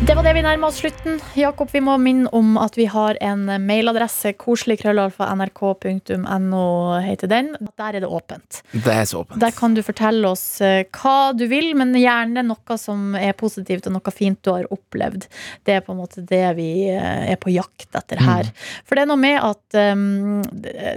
[0.00, 1.18] Det var det vi nærmer oss slutten.
[1.36, 4.32] Jakob, vi må minne om at vi har en mailadresse.
[4.40, 6.62] Koseligkrøllalfa.nrk.no
[7.04, 7.52] heter den.
[7.68, 8.62] Der er det åpent.
[8.72, 9.36] Det er så åpent.
[9.42, 13.84] Der kan du fortelle oss eh, hva du vil, men gjerne noe som er positivt
[13.90, 15.28] og noe fint du har opplevd.
[15.68, 18.48] Det er på en måte det vi eh, er på jakt etter her.
[18.88, 20.40] For det er noe med at um,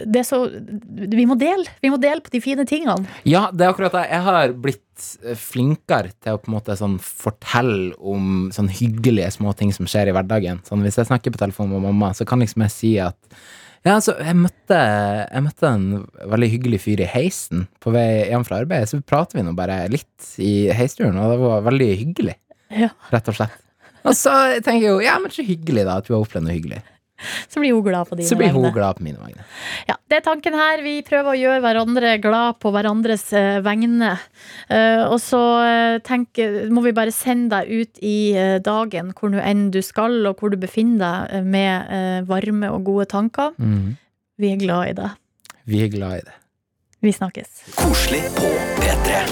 [0.07, 1.67] det er så Vi må dele.
[1.83, 3.03] Vi må dele på de fine tingene.
[3.27, 4.07] Ja, det er akkurat det.
[4.15, 4.92] Jeg har blitt
[5.39, 10.15] flinkere til å på en måte sånn fortelle om sånn hyggelige småting som skjer i
[10.15, 10.61] hverdagen.
[10.67, 13.17] Sånn, hvis jeg snakker på telefon med mamma, så kan liksom jeg si at
[13.83, 14.77] ja, altså, jeg møtte,
[15.27, 15.87] jeg møtte en
[16.31, 18.87] veldig hyggelig fyr i heisen på vei hjem fra arbeid.
[18.87, 22.37] Så prater vi nå bare litt i heisturen, og det var veldig hyggelig,
[22.71, 22.89] Ja.
[23.11, 23.59] rett og slett.
[24.07, 24.31] Og så
[24.63, 26.79] tenker jeg jo, ja, men så hyggelig da, at du har opplevd noe hyggelig.
[27.51, 28.74] Så blir hun glad på dine Så blir hun vegne.
[28.76, 29.45] glad på mine vegne.
[29.89, 30.84] Ja, det er tanken her.
[30.86, 34.13] Vi prøver å gjøre hverandre glad på hverandres eh, vegne.
[34.69, 35.41] Eh, og så
[36.05, 36.38] tenk,
[36.74, 40.39] må vi bare sende deg ut i eh, dagen, hvor nå enn du skal, og
[40.41, 43.53] hvor du befinner deg, eh, med eh, varme og gode tanker.
[43.57, 43.95] Mm.
[44.39, 45.19] Vi er glad i deg.
[45.69, 46.38] Vi er glad i det.
[47.03, 47.65] Vi snakkes.
[47.76, 48.47] Koselig på
[48.80, 49.24] P3.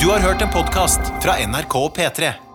[0.00, 2.32] Du har hørt en podkast fra NRK og P3.